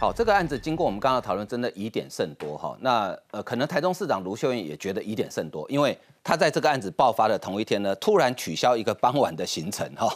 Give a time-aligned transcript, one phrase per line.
[0.00, 2.76] 好，这个案子经过我们刚刚讨论，真的疑点甚多哈。
[2.82, 10.08] 那呃，可能台中市长卢秀燕也觉得疑点甚多，因为他在这个案子爆发的同一天呢，突然取消一个傍晚的行程哈。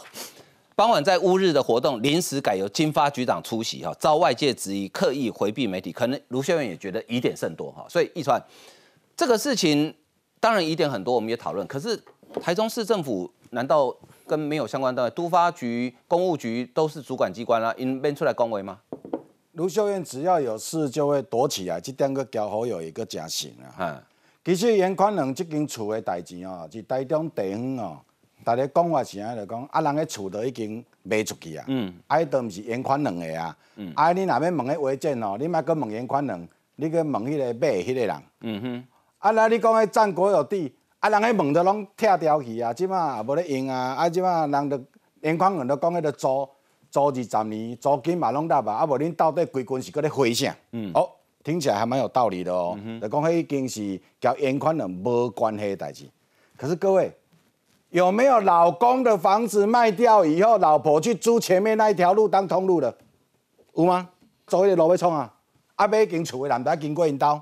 [0.73, 7.85] 傍晚在乌日的活动临时改由金发局长出席哈，遭外界质疑刻意回避媒体，可能卢秀燕也觉得疑点甚多哈。
[7.89, 8.41] 所以一传
[9.17, 9.93] 这个事情
[10.39, 11.67] 当然疑点很多，我们也讨论。
[11.67, 12.01] 可是
[12.41, 13.93] 台中市政府难道
[14.25, 18.79] 跟没有相关单位，都发局、公务局都是主管机关啦，应编出来恭维吗？
[19.53, 23.69] 卢秀燕只要有事就会躲起来，这点个交好友一个真行啊。
[23.77, 24.01] 嗯，
[24.43, 27.99] 其实严宽仁这间厝的代志哦，是台中地方哦，
[28.43, 38.83] 大家讲话时啊就讲，啊人个厝都已经卖出去啊，嗯，啊都毋是严宽仁的啊，嗯，啊你若要问迄违建哦，你莫搁问严宽仁，你搁问迄个买迄个人，嗯哼，
[39.19, 44.83] 啊那你讲迄战国有地，啊人迄门都拢拆掉去啊，即马也无咧用啊，啊即马人都
[45.21, 46.49] 严宽仁都讲迄个租。
[46.93, 50.55] 租二十年，租金嘛拢搭吧，啊无恁到底归根是搁咧回啥？
[50.73, 51.09] 嗯，哦，
[51.43, 52.77] 听起来还蛮有道理的哦。
[53.01, 56.07] 就讲迄已经是交严宽人无关系的代志。
[56.55, 57.11] 可是各位，
[57.89, 62.95] 有没有老公的房子卖掉以后，老婆去租前面那一条路当通路的？
[63.73, 64.07] 有吗？
[64.45, 65.33] 租迄个路要创啊？
[65.73, 67.41] 啊买间厝的人都经过因兜，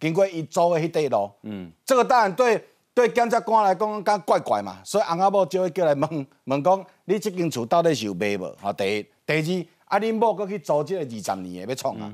[0.00, 1.30] 经过伊租的迄块路。
[1.42, 2.64] 嗯，这个当然对。
[2.96, 8.56] 对检察官来讲，讲怪怪嘛，所以翁仔某就会叫来问问讲，你这间厝到底是有卖无？
[8.58, 12.10] 好，第一，第二，啊，恁某搁去租这个二十年的要创啊。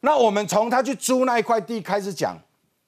[0.00, 2.34] 那我们从他去租那一块地开始讲，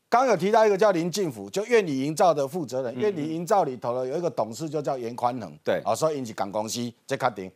[0.08, 7.52] 刚有提到一个叫林进福，就愿理营造的负责人，愿理营造里头的有一个董事就叫严宽恒，对，啊，所以因是港公司在确定。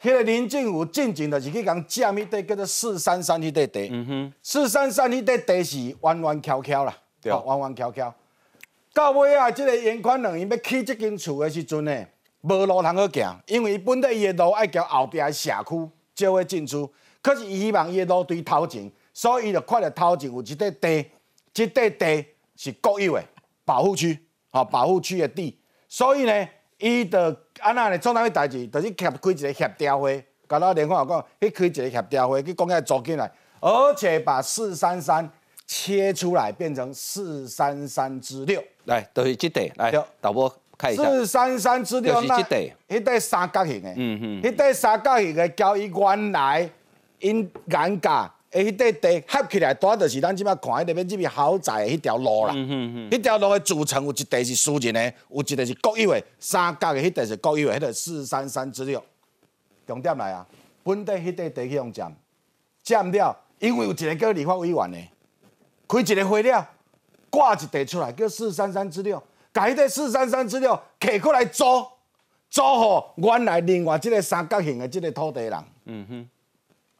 [0.00, 8.14] 迄个林进福进前就是去讲占迄块叫做四三三迄块地，嗯哼，四三三迄块地是弯弯翘翘啦，对，弯弯翘翘。
[8.94, 12.06] 到尾啊，即个严宽两伊要起即间厝的时阵呢，
[12.42, 16.88] 无路通好行，因为伊本来伊的路爱交后壁的社区，才会进出。
[17.20, 21.10] 可是伊希望伊的路对头前，所以伊就看着头前有一块地，
[21.52, 22.24] 即块地
[22.54, 23.24] 是国有的
[23.64, 24.16] 保护区，
[24.50, 25.58] 吼保护区的地。
[25.88, 26.48] 所以呢，
[26.78, 27.18] 伊就
[27.58, 35.28] 安那呢做哪物代志，就是开开一个协调会，甲咱联合讲，去开一个协调会，去讲下租金来，而且把四三三
[35.66, 38.62] 切出来，变成四三三之六。
[38.84, 41.02] 来，都是这块来，导播看一下。
[41.02, 46.68] 四三三之六，那迄块三角形的，嗯嗯，迄块三角形的交伊原来
[47.20, 48.08] 因眼界，
[48.50, 52.52] 诶，迄块地合起来，多就是咱即摆看迄个要入去豪宅迄条路啦。
[52.54, 59.02] 嗯嗯嗯，迄条路的组成有一块是私人的，有一块是国有的，三角的迄块是国有的，迄个四三三之六。
[59.86, 60.46] 重点来啊，
[60.82, 62.14] 本地迄块地去用占，
[62.82, 64.98] 占了，因为有一个叫立法委员的，
[65.88, 66.68] 开一个会了。
[67.34, 69.20] 挂一地出来叫四三三之六，
[69.52, 71.64] 改迄个四三三之六摕过来租，
[72.48, 75.64] 租互原来另外即个三角形的即个土地人。
[75.86, 76.28] 嗯哼，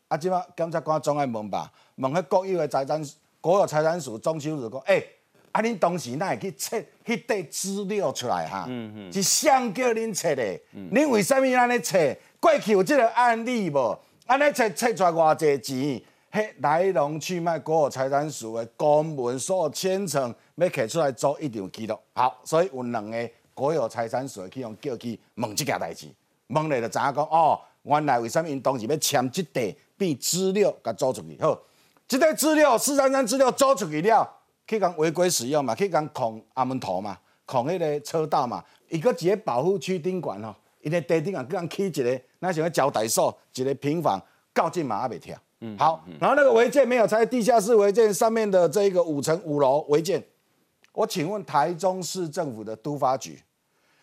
[0.08, 1.70] 啊，即马检察官总爱问吧？
[1.94, 3.00] 问迄国有的财产
[3.40, 5.06] 国有财产署装修就讲，诶，
[5.52, 8.64] 啊，恁当时哪会去测迄块资料出来哈？
[8.68, 10.60] 嗯哼，是谁叫恁测的？
[10.90, 11.96] 恁为什物安尼测？
[12.40, 13.96] 过去有即个案例无？
[14.26, 16.02] 安尼测测出来偌济钱？
[16.36, 21.96] 嘿，来龙去脉，国有财产署的公文所签成，要摕出来做一张记录。
[22.12, 26.08] 好，所以有两个国有财产署去用叫去问这件代志，
[26.48, 31.40] 问了就知影讲哦，原来为什么因当时要签这地变资料甲租出去？
[31.40, 31.56] 好，
[32.08, 34.28] 这个资料四三三资料租出去了，
[34.66, 44.20] 去讲违规使用嘛，去讲控阿门头嘛，控迄个车道嘛，一个一个保护区宾馆吼，伊个地顶啊，去讲起一个，那像个招待所，一个平房，
[44.52, 45.22] 告进嘛也袂
[45.76, 45.86] 跳。
[45.86, 50.22] 好，然后那个违建没有拆地下室违建上面的这一个五层五楼违建，
[50.92, 53.42] 我请问台中市政府的都发局，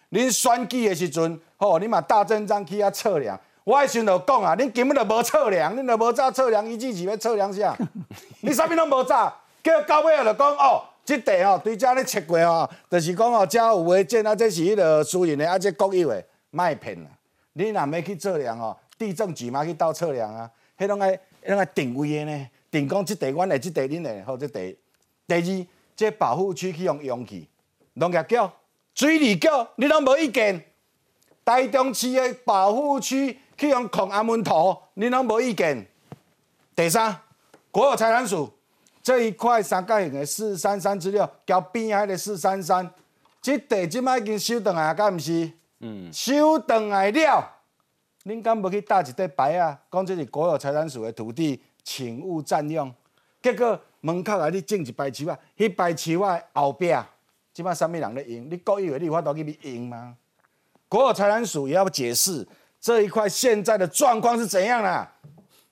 [0.09, 7.77] 您选举的时阵，吼，你嘛大阵仗去遐测量，我迄时就讲啊，恁根本就无测量，恁就无早测量，一季是要测量啥？
[8.41, 9.33] 你啥物拢无早，
[9.63, 17.07] 叫到尾就讲哦，这地吼对遮咧测过吼，就是讲哦，遮有违建啊，这是迄个私人的，啊，这国有的，卖骗啊！
[17.53, 21.17] 你若要去测量哦，地政局嘛去倒测量啊，迄种爱。
[21.43, 22.47] 那个定位的呢？
[22.69, 24.77] 定讲即地，阮的即地恁的，好即地。
[25.27, 27.47] 第二，即保护区去用用去，
[27.93, 28.35] 农业局、
[28.93, 30.65] 水利局，你拢无意见。
[31.43, 35.85] 台中市的保护区去用控安门图，你拢无意见。
[36.75, 37.15] 第三，
[37.71, 38.49] 国有财产署
[39.03, 42.89] 这一块三角形的四三三资料，交边海的四三三，
[43.41, 45.51] 即地即摆已经收回来，敢毋是？
[45.79, 47.60] 嗯，收回来了。
[48.25, 49.79] 恁敢无去打一块牌啊？
[49.91, 52.93] 讲这是国有财产署的土地，请勿占用。
[53.41, 56.93] 结果门口来你种一排树啊，迄排树啊后壁，
[57.51, 58.47] 即摆啥物人咧用？
[58.49, 60.15] 你国有的你有法度去用吗？
[60.87, 62.47] 国有财产署也要解释
[62.79, 65.11] 这一块现在的状况是怎样啦？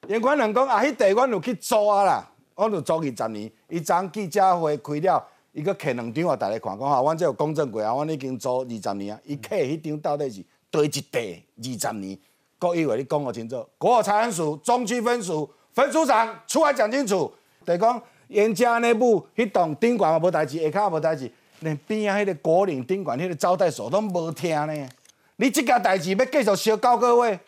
[0.07, 3.51] 严宽人讲啊，迄地阮有去租啊啦，我就租二十年。
[3.67, 9.21] 伊昨记者会开了，伊搁刻两张互大家看，讲哈，阮这有公证过啊，阮已经租二十年啊。
[9.23, 12.17] 伊刻迄张到底是对一地二十年？
[12.59, 17.33] 各以为你讲我清楚，国有财产署中区分署分署长出来讲清楚。
[17.65, 24.89] 就讲严家那部迄栋顶管也无代志，下骹也无代志，连边啊迄个国岭顶管迄个招待所都无听呢。
[25.37, 27.39] 你即件代志要继续烧九个月？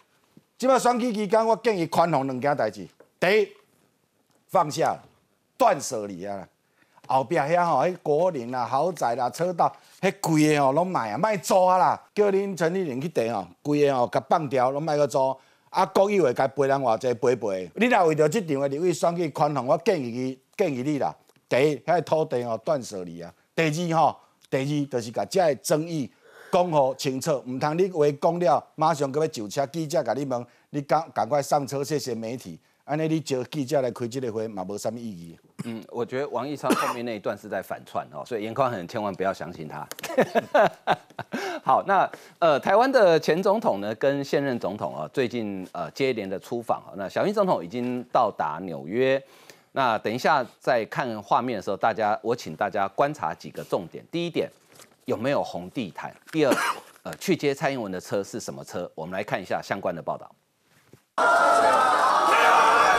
[0.58, 2.88] 即摆选举期间，我建议宽宏两件代志：
[3.20, 3.50] 第一，
[4.48, 4.98] 放下，
[5.58, 6.48] 断舍离啊！
[7.12, 12.02] 后壁遐吼，迄果林啦、豪宅啦、车道，迄贵的吼拢卖啊，卖租啊啦！
[12.16, 15.36] 叫恁陈立人去订吼，贵的吼，甲放掉，拢卖个租。
[15.70, 17.72] 啊，国以为该赔人偌济赔赔。
[17.76, 21.16] 你若为着即场的立委选举宽宏，我建议伊建议你啦。
[21.48, 23.64] 第一，遐土地吼断舍离啊；第
[23.94, 24.18] 二吼，
[24.50, 26.12] 第二就是甲遮个争议。
[26.52, 32.60] 讲好清楚，唔通你话讲了，马上搁要就车，记者甲你问，你赶赶快上车，谢谢媒体。
[32.92, 35.40] 安尼你叫记者来开这个会，嘛无什么意义。
[35.64, 39.88] 嗯，我觉得王毅超后面那一段是在反串哦， 所以严宽很千万不要相信他。
[41.64, 49.24] 好，那呃，台湾的前总统呢，跟现任总统啊，最近呃接连的出访啊，那小英总统已经到达纽约。
[49.72, 54.06] 那等一下在看画面的时候，大家我请大家观察几个重点。
[54.12, 54.52] 第一点。
[55.06, 56.14] 有没有红地毯？
[56.32, 56.54] 第二，
[57.04, 58.90] 呃，去接蔡英文的车是什么车？
[58.94, 60.36] 我们来看一下相关的报道。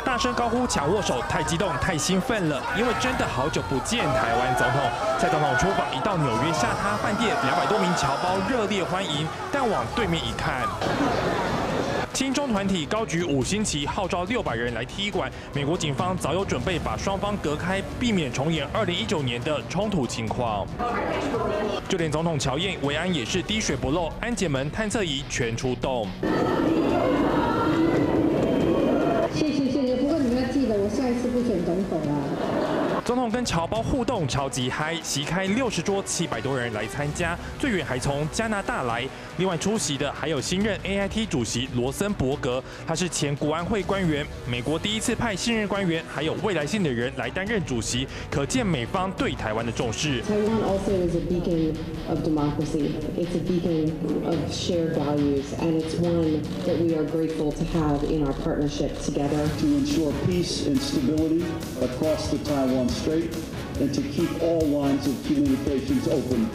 [0.04, 4.80] 大声高呼抢握手，太激动，太兴奋了，因为真的好久不见台湾总统。
[5.18, 10.66] 蔡总统出访一到纽约下榻饭店，两百多名侨胞热烈欢迎，但往对面一看。
[12.12, 15.30] 亲中团体高举五星旗，号召六百人来踢馆。
[15.54, 20.66] 美国警方早有准备，把双方隔开，避免重演二零一九年的冲突情况。
[21.88, 26.06] 就连总统乔燕维安也是滴水不漏，安检门、探测仪全出动。
[29.34, 29.71] 谢谢
[31.20, 32.81] 是不选总统啊。
[33.04, 39.04] 总统跟侨胞互动超级嗨，席开六十桌，七百多人来参加，最远还从加拿大来。
[39.38, 50.22] 另外出席的还有新任 AIT 主席罗森伯格，他是前国安会官员，美国第一次派新任官员还有未来性的人来担任主席，可见美方对台湾的重视。
[50.22, 51.74] Taiwan also is a beacon
[52.08, 52.92] of democracy.
[53.18, 53.90] It's a beacon
[54.24, 58.92] of shared values, and it's one that we are grateful to have in our partnership
[59.04, 61.44] together to ensure peace and stability
[61.82, 62.91] across the Taiwan.
[62.92, 63.30] Straight
[63.80, 66.46] and to keep all lines of communications open.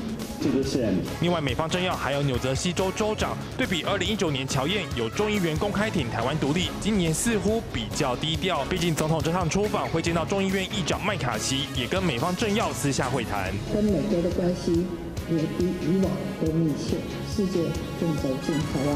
[1.20, 8.64] 另外，美方政要还有纽泽西州州长对比2019年乔燕有众议员公开挺台湾独立，今年似乎比较低调。
[8.66, 13.52] 毕竟总统这趟出访会见到众议院议长麦卡锡，也跟美方政要私下会谈。
[13.74, 14.86] 跟美国的关系
[15.30, 16.98] 也比以往都密切，
[17.36, 17.64] 世界
[18.00, 18.96] 正走进台湾，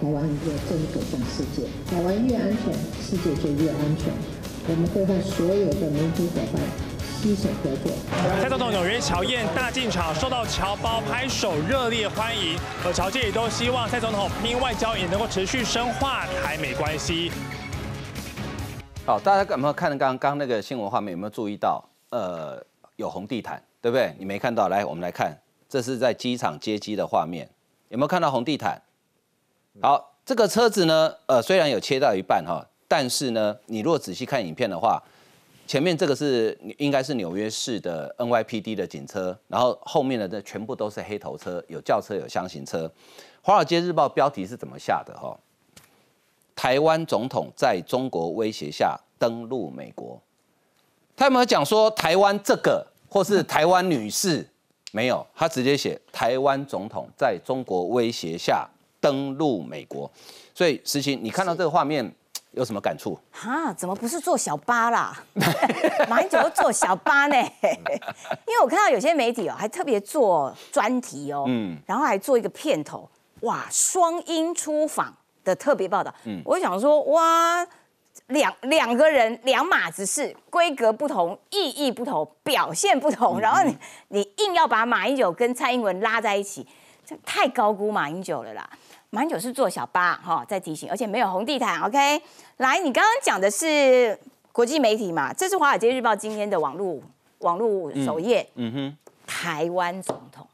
[0.00, 1.66] 台湾也正走向世界。
[1.90, 4.12] 台湾越安全，世界就越安全。
[4.66, 6.62] 我们会和所有的民主伙伴
[7.20, 7.92] 携手合作。
[8.40, 17.30] 蔡总统纽约乔宴大进场，受到侨胞拍手热烈欢迎，而侨界也都希望蔡总统拼外交也能够持续深化台美关系。
[19.04, 21.12] 好，大家有没有看刚刚那个新闻画面？
[21.12, 21.84] 有没有注意到？
[22.08, 22.64] 呃，
[22.96, 24.14] 有红地毯，对不对？
[24.18, 24.68] 你没看到？
[24.68, 25.36] 来，我们来看，
[25.68, 27.50] 这是在机场接机的画面，
[27.90, 28.80] 有没有看到红地毯？
[29.82, 32.66] 好，这个车子呢，呃，虽然有切到一半哈。
[32.96, 35.02] 但是呢，你如果仔细看影片的话，
[35.66, 42.88] 前面这个是应该是纽约市的 NYPD 的警车，然后后面的这全部都是黑头车，有轿车有箱型车。
[43.42, 45.12] 华尔街日报标题是怎么下的？
[45.18, 45.36] 哈，
[46.54, 50.22] 台湾总统在中国威胁下登陆美国。
[51.16, 54.48] 他有没有讲说台湾这个或是台湾女士？
[54.92, 58.64] 没有，他直接写台湾总统在中国威胁下
[59.00, 60.08] 登陆美国。
[60.54, 62.14] 所以实情，你看到这个画面。
[62.54, 63.18] 有什么感触？
[63.30, 65.16] 哈，怎么不是做小巴啦？
[66.08, 67.36] 马英九都做小巴呢？
[68.46, 73.08] 因为我看到有些媒体哦，还特别做专题哦，嗯，然后还做一个片头，
[73.40, 76.14] 哇，双英出访的特别报道。
[76.24, 77.66] 嗯，我想说，哇，
[78.28, 83.76] 两两个人两码子事，规格不同，意义不同，表现不同，然后你
[84.08, 86.66] 你硬要把马英九跟蔡英文拉在一起，
[87.04, 88.70] 这太高估马英九了啦。
[89.14, 91.80] 马英九是坐小巴哈，在提醒，而且没有红地毯。
[91.82, 92.20] OK，
[92.56, 94.18] 来，你刚刚讲的是
[94.50, 95.32] 国际媒体嘛？
[95.32, 97.00] 这是《华尔街日报》今天的网络
[97.38, 98.44] 网络首页。
[98.56, 100.44] 嗯哼，台湾总统，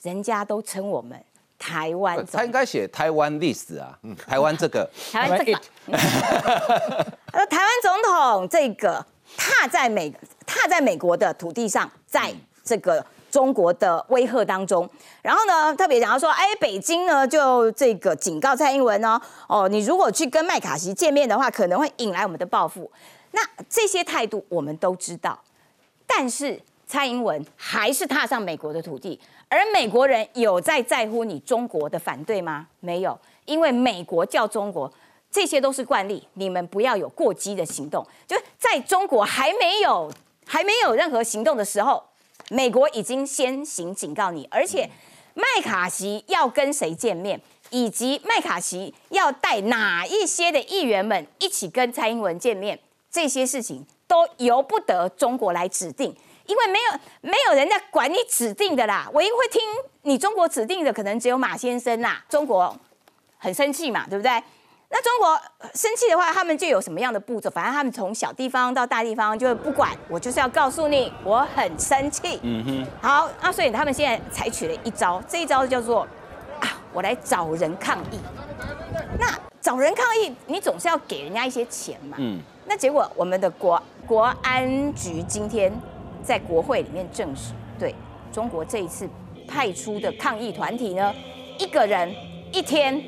[0.00, 1.22] 人家都称我们
[1.58, 3.98] 台湾，他应该写台湾历史啊。
[4.26, 5.60] 台湾这个， 台湾这个，
[7.44, 9.04] 台湾总统这个
[9.36, 10.10] 踏在美
[10.46, 12.32] 踏在美国的土地上，在
[12.64, 14.88] 这个中国的威吓当中。
[15.22, 22.90] 然后呢，特别讲到说，哎，北京呢就这个警告蔡英文哦，哦，你如果去跟麦卡锡见面的话，可能会引来我们的报复。
[23.32, 25.38] 那这些态度我们都知道，
[26.06, 32.66] 但是蔡英文还是踏上美国的土地，而美国人有在在乎你中国的反对吗？
[32.80, 34.92] 没有，因为美国叫中国。
[35.30, 38.02] 这些都是惯例，你们不要有过激的行动。
[38.26, 40.10] 就是在中国还没有
[40.46, 42.02] 还没有任何行动的时候，
[42.50, 44.88] 美国已经先行警告你，而且
[45.34, 47.40] 麦卡锡要跟谁见面，
[47.70, 52.78] 以及麦卡锡要带哪一些的议员们一起跟蔡英文见面，
[53.10, 56.14] 这些事情都由不得中国来指定，
[56.46, 59.08] 因为没有没有人在管你指定的啦。
[59.12, 59.60] 唯一会听
[60.02, 62.24] 你中国指定的，可能只有马先生啦。
[62.28, 62.74] 中国
[63.36, 64.42] 很生气嘛，对不对？
[64.90, 65.38] 那中国
[65.74, 67.50] 生气的话，他们就有什么样的步骤？
[67.50, 72.40] 反正他们从小地方到大地方，就不管我，就是要告诉你我很生气。
[72.42, 72.86] 嗯哼。
[73.02, 76.08] 好，那所以他们现在采取了一招，这一招叫做
[76.60, 78.18] 啊，我来找人抗议。
[79.20, 79.26] 那
[79.60, 82.16] 找人抗议，你总是要给人家一些钱嘛。
[82.18, 82.40] 嗯。
[82.64, 85.70] 那结果我们的国国安局今天
[86.22, 87.94] 在国会里面证实，对
[88.32, 89.06] 中国这一次
[89.46, 91.14] 派出的抗议团体呢，
[91.58, 92.10] 一个人
[92.52, 92.98] 一天。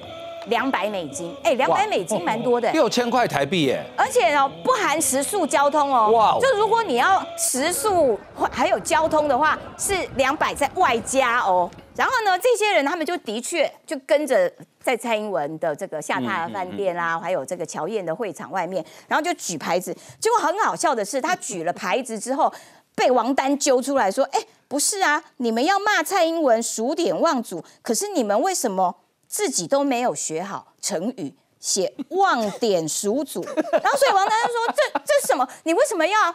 [0.47, 8.19] 两百美金，哎，两百美金蛮多的，六千块台币耶，而且哦，不含食宿交通哦，哇，就如果你要食宿
[8.51, 11.71] 还有交通的话，是两百在外加哦。
[11.95, 14.51] 然后呢，这些人他们就的确就跟着
[14.83, 19.95] 在蔡英文的这个下榻饭店啦，还有这个乔燕的会场外面，然后就举牌子。
[20.19, 22.51] 结果很好笑的是，他举了牌子之后，
[22.95, 28.97] 被王丹揪出来说：“哎，不是啊，你们要骂蔡英文数典忘祖，可是你们为什么？”
[29.31, 35.49] 自己都没有学好成语，写忘点数祖， 然后所以王丹说：“这这是什么？
[35.63, 36.35] 你为什么要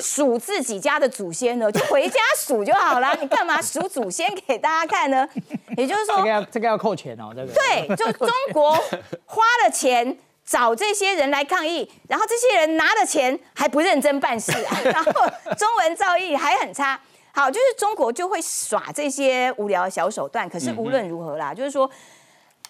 [0.00, 1.70] 数自己家的祖先呢？
[1.70, 5.28] 就回家数就好了，你干嘛数祖先给大家看呢？
[5.78, 8.72] 也就是说，这个要这个要扣钱哦，这个对，就中国
[9.24, 14.50] 花了钱找这些人来抗议，然后这些人拿了钱还不认真办事，
[14.82, 15.12] 然后
[15.56, 17.00] 中文造诣还很差。”
[17.36, 20.48] 好，就是中国就会耍这些无聊的小手段。
[20.48, 21.88] 可是无论如何啦，就是说，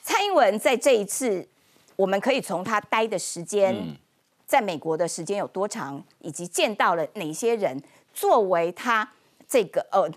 [0.03, 1.47] 蔡英文在这一次，
[1.95, 3.97] 我们可以从他待的时间，
[4.45, 7.81] 在美国的时间有多长，以及见到了哪些人，
[8.13, 9.09] 作为他
[9.47, 10.11] 这个呃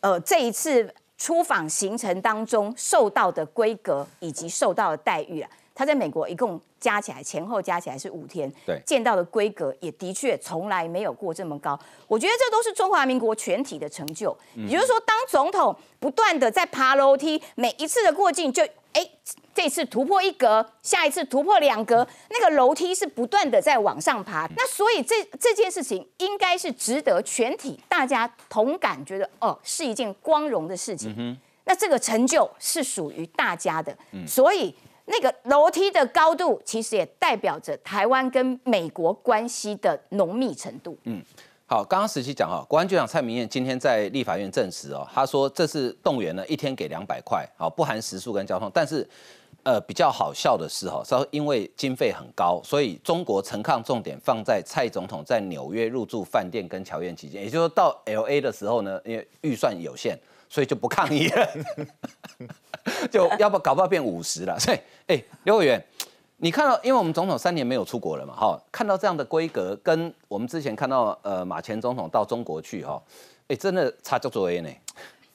[0.00, 5.50] 呃这一次出访行程当中受到的规格以及受到的待遇啊。
[5.76, 11.78] 他在美国一共加起来前后加起来是五天，对，见到的规格也的确从来没有过这么高。
[12.08, 14.34] 我觉得这都是中华民国全体的成就。
[14.54, 18.62] 也就是说，当总统不断的在爬楼梯，每一次的过境就
[18.94, 19.06] 哎，
[19.54, 24.48] 这次突破一格，下一次突破两格，那个楼梯是不断的在往上爬。
[24.56, 31.38] 那所以这这件事情应该是值得全体大家同感，觉得哦是一件光荣的事情。
[31.66, 33.94] 那这个成就是属于大家的，
[34.26, 34.74] 所以。
[35.06, 40.98] 那个楼梯的高度，其实也代表着台湾跟美国关系的浓密程度。
[41.04, 41.22] 嗯，
[41.66, 48.68] 好，刚刚实习讲哈，国安局长蔡明燕今天在立法院证实哦，他说这是动员呢，一天给两百块，好，不含食宿跟交通。
[48.74, 49.08] 但是，
[49.62, 60.18] 呃，比较好笑的是哈，说因为经费很高，所以中国陈抗重点放在蔡总统在纽约入住饭店跟乔宴期间，也就是说到 L A 的时候呢，因为预算有限。
[60.48, 61.48] 所以就不抗议了，
[63.10, 64.58] 就要不搞不好变五十了。
[64.58, 65.84] 所以，哎，刘委员，
[66.38, 73.02] 你看到，因为我们总统三年没有出国了嘛，哈，看到这样的规格，跟我们之前看到呃马前总统到中国去，哈，
[73.48, 74.70] 哎，真的差足多呢。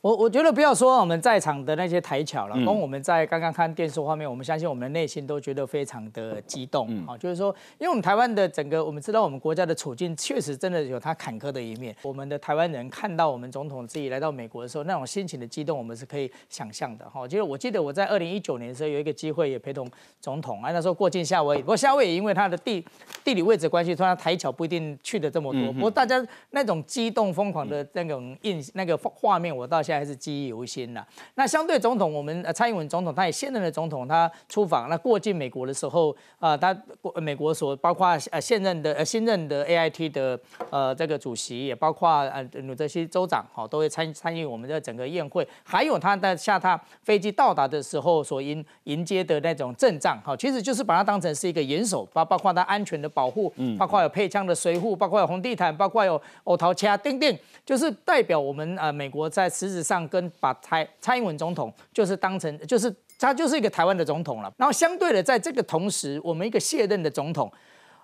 [0.01, 7.15] 我我觉得不要说我们在场的那些台巧了，光我们在刚刚看电视画面，我们相信我们的内心都觉得非常的激动啊。
[7.15, 11.95] 就是说，因为我们台湾的整个，我们知道我们国家的处境确实真的有它坎坷的一面。
[12.01, 17.27] 我们的台湾人看到我们总统自己来到美国的时候，那种心情的激动，我们是可以想象的哈。
[17.27, 19.87] 就是我记得我在二零一九年的时候有一个机会也陪同
[20.19, 22.83] 总统啊，那时候过境夏威夷，不过夏威夷因为它的地
[23.23, 25.71] 地理位置关系，突然台巧不一定去的这么多。
[25.73, 31.05] 不过大家那种激动疯狂的那种印那个画面，我到现在还是记忆犹新了。
[31.35, 36.75] 那相对总统，我们蔡英文总统，他也现任的总统，他出访，那过境美国的时候啊，他
[37.15, 45.47] 美国所包括呃现任的呃新任的 A I T 的呃这个主席，也包括呃纽泽西州长，哈，都会参参与我们的整个宴会。
[45.63, 64.53] 还有他在下榻飞机到达的时候所迎迎接的那种阵仗，哈，其实就是把它当成是一个严守，包包括他安全的保护，嗯，包括有配枪的随护，包括有红地毯，包括有欧桃掐钉钉，就是代表我们呃美国在实质上跟把蔡蔡英文总统就是当成就是他就是一个台湾的总统了。
[64.57, 67.51] 然后相对的，在这个同时，我们一个卸任的总统，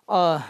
[0.05, 0.41] 呃，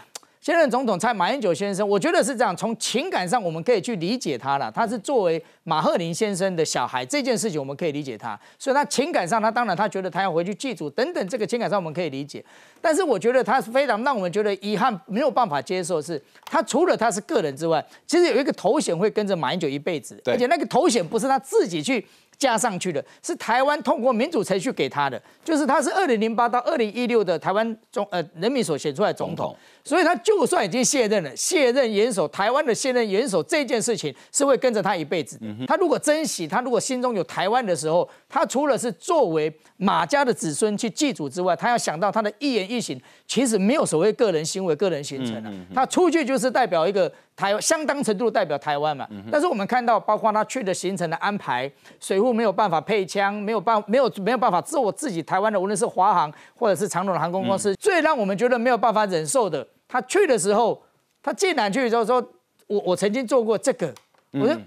[0.48, 4.72] 现任总统蔡马英九先生，我觉得是这样，从情感上我们可以去理解他了。
[4.72, 8.40] 他是作为马赫林先生的小孩这件事情，我们可以理解他。
[8.58, 12.42] 所以他情感上，他当然他觉得他要回去祭祖等等，这个情感上我们可以理解。
[12.80, 22.08] 但是我觉得他是非常让我们觉得遗憾，没有办法接受，是他除了他是个人之外，其实有一个头衔会跟着马英九一辈子，而且那个头衔不是他自己去。
[22.38, 35.40] 加上去的是台湾通过民主程序给他的，就是他是二零零八到二零一六的台湾总呃人民所选出来的总统，所以他就算已经卸任了，卸任元首台湾的卸任元首这件事情是会跟着他一辈子。
[35.68, 45.52] 他如果珍惜，他如果心中有台湾的时候，他除了是作为马家的子孙去祭祖之外，他要想到他的一言一行，其实没有所谓个人行为、个人行程了。
[45.76, 47.12] 他出去就是代表一个。
[47.38, 60.82] 台相当程度代表台湾嘛，但是我们看到，包括他去的行程的安排，水户没有办法配枪，没有办没有没有办法做自己台湾的，无论是华航或者是长荣的航空公司，最让我们觉得没有办法忍受的，他去的时候，
[61.22, 62.20] 他竟然去之后说，
[62.66, 63.94] 我我曾经做过这个，
[64.32, 64.58] 我说，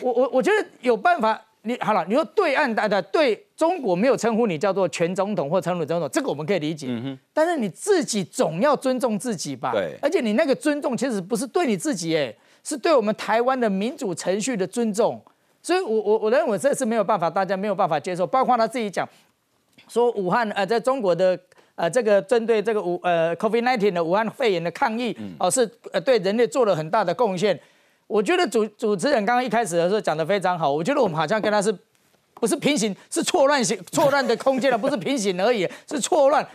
[0.00, 1.42] 我我我觉得有办法。
[1.66, 6.86] 你好了，你说对岸的对中国没有称呼你叫做全总统或称呼总统，这个我们可以理解。
[6.90, 9.72] 嗯但是你自己总要尊重自己吧？
[9.72, 9.96] 对。
[10.02, 15.20] 而且你那个尊重其实不是对你自己，哎，是对我们台湾的民主程序的尊重。
[15.62, 18.26] 所以，我我我认为这是没有办法，大家没有办法接受。
[18.26, 19.08] 包括他自己讲，
[19.88, 21.38] 说武汉呃，在中国的
[21.76, 27.58] 呃这个针对这个武呃 COVID-19 的武汉肺炎的抗疫，哦，是呃对人类做了很大的贡献。
[28.06, 31.74] 我觉得主主持人刚刚一开始的时候讲的非常好，我觉得我们好像跟他是，
[32.34, 36.46] 不是平行，是错乱型错乱的空间了，不是平行而已，是错乱。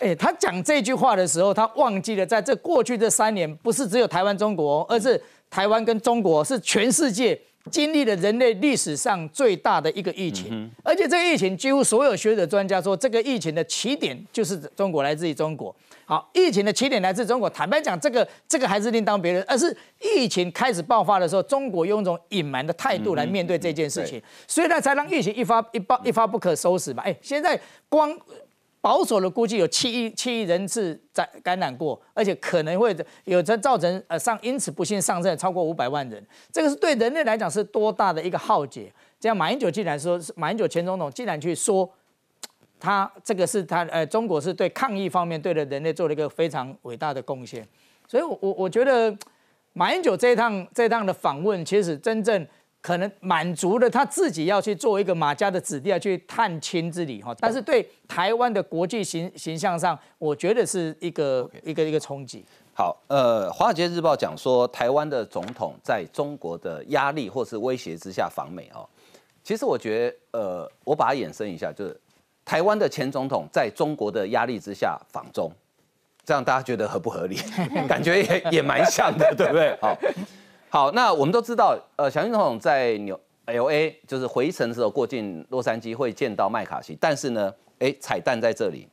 [0.00, 5.20] 哎，他讲这句话的时候，他忘记了在这过去这三年，不是只有台湾、中国，而是
[5.50, 7.38] 台湾跟中国是全世界
[7.70, 15.74] 经历了人类历史上最大的一个疫情，而且这个疫情几乎所有学者专家说，这个疫情的起点就是中国，来自于中国。
[16.06, 17.48] 好，疫情的起点来自中国。
[17.48, 19.42] 坦白讲，这个这个还是另当别论。
[19.48, 27.02] 而是疫情开始爆发的时候，中国用一种隐瞒的态度来面对这件事情，所以呢，才让疫情一发一爆一发不可收拾嘛。
[27.02, 27.58] 哎，现在
[27.88, 28.14] 光
[28.82, 36.22] 保守的估计有七亿七亿人次在感染过，而且可能会有着造成呃上因此不幸上阵超过五百万人。
[36.52, 38.92] 这个是对人类来讲是多大的一个浩劫？
[39.18, 41.90] 这样马英九竟然说，马英九前总统竟然去说。
[42.84, 47.66] 他这个是他呃，中国是对抗疫方面对了人类做了一个非常伟大的贡献，
[48.06, 49.16] 所以，我我我觉得
[49.72, 52.46] 马英九这一趟这一趟的访问，其实真正
[52.82, 62.44] 可能满足了他自己要去做一个马家的子弟要去探亲之礼哈，但是对台湾的国际形形象上，我觉得是一个一个一个冲击。
[62.74, 68.86] 好，呃，《华尔街日报》讲说，台湾的总统在中国的压力或是威胁之下访美哦，
[69.42, 71.98] 其实我觉得，呃，我把它衍生一下，就是。
[72.44, 75.50] 台湾的前总统在中国的压力之下访中，
[76.24, 77.36] 这样大家觉得合不合理？
[77.88, 79.76] 感觉也也蛮像的，对不对？
[79.80, 79.96] 好，
[80.68, 88.88] 好，那我们都知道，呃，小英总统在纽 L A 就是回程的时候过境洛杉矶会见到麦卡锡，但是呢，哎，彩蛋在这里，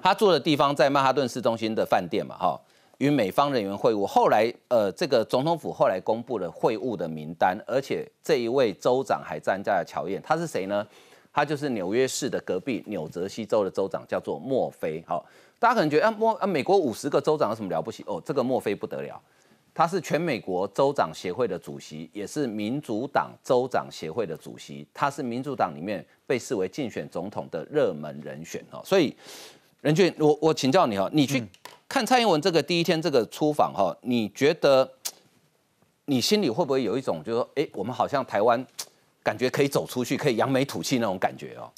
[0.00, 2.60] 他住的地方在曼哈顿市中心的饭店嘛，哈，
[2.98, 4.06] 与美方人员会晤。
[4.06, 10.86] 后来，呃，这个总统府后来公布了会晤的名单，而且这一位州长还参加了乔宴，他是谁呢？
[11.32, 15.02] 他就是纽约市的隔壁纽泽西州的州长，叫做墨菲。
[15.06, 15.24] 好，
[15.58, 18.04] 大家可能觉得啊，墨啊，美国五十个州长有什么了不起？
[18.06, 19.18] 哦，这个墨菲不得了，
[19.72, 24.86] 他是全美国州长协会的主席，也是民主党州长协会的主席。
[24.92, 28.82] 他是民主党里面被视为竞选总统的热门人选哦。
[28.84, 29.16] 所以，
[29.80, 31.42] 任俊，我我请教你哈，你去
[31.88, 34.92] 看蔡英文这个第一天这个出访哈，你觉得
[36.04, 38.66] 你心里会不会有一种，就是说，哎，我们好像台湾？
[39.22, 41.70] 感觉可以走出去，可以扬眉吐气那种感觉哦。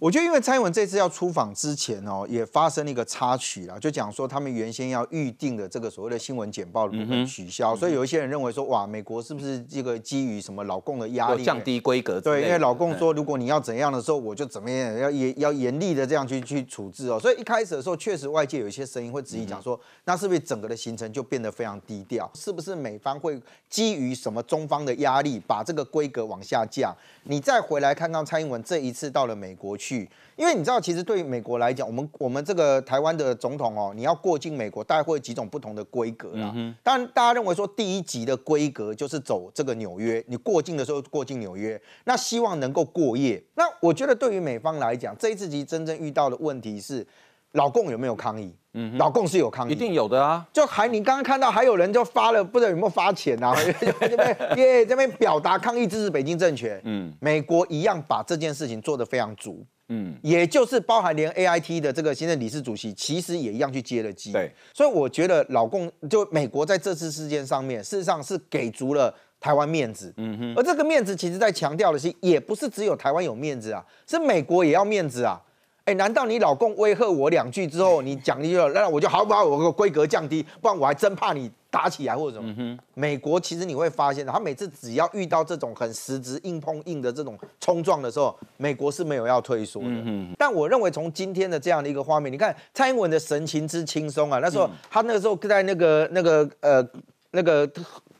[0.00, 12.18] 我觉得，因为蔡英文这次要出访之前哦，也发生了一个插曲啦，就讲说他们原先要预定的这个所谓的新闻简报的部分取消，所以有一些人认为说，哇，美国是不是这个基于什么老共的压力，降低规格？
[12.18, 17.20] 对，因为老共说，如果你要怎样的时候，我就怎么样，要严要严厉的这样去去处置哦。
[17.20, 22.30] 所以一开始的时候，确实外界有一些声音会质疑讲说，那是不是整个的行程就变得非常低调？
[22.34, 26.96] 是不是美方会基于什么中方的压力，把这个规格往下降？
[27.24, 29.89] 你再回来看看蔡英文这一次到了美国去，
[30.36, 36.54] 因为你知道，其实对于美国来讲，我们我们这个台湾的总统哦，你要过境美国，大概会有几种不同的规格啦。
[36.82, 43.42] 当然，大家认为说第一级的规格就是走这个纽约，你过境的时候过境纽约，那希望能够过夜。
[43.54, 47.06] 那我觉得对于美方来讲，这一次其实真正遇到的问题是。
[47.54, 48.54] 老共有没有抗议？
[48.74, 50.46] 嗯，老共是有抗议，一定有的啊。
[50.52, 53.52] 就还你刚刚看到还有人就发了，不知道有没有发钱啊？
[54.00, 56.80] 这边耶，这边表达抗议支持北京政权。
[56.84, 59.66] 嗯，美国一样把这件事情做得非常足。
[59.92, 64.32] 嗯，也就是包含连 A I T 的这个行政理事主席，其实也一样去接了机。
[64.32, 70.14] 对，所以我觉得老共就美国在这次事件上面，事实上是给足了台湾面子。
[70.16, 75.40] 嗯哼，而这个面子其实在强调的是，也不是只有台湾有面子啊，是美国也要面子啊。
[75.86, 82.78] 哎，难道你老公威吓我两句之后，你讲一句，那我就好把我个规格降低，不然我还真怕你打起来或者什么？
[82.94, 89.88] 美国其实你会发现，他每次只要遇到这种很实质硬碰硬的这种冲撞的时候，美国是没有要退缩的。
[90.36, 96.86] 但我认为从今天的这样的一个画面，你看蔡英文的神情之轻松啊，那时候他那个时候在那个那个呃
[97.30, 97.70] 那个。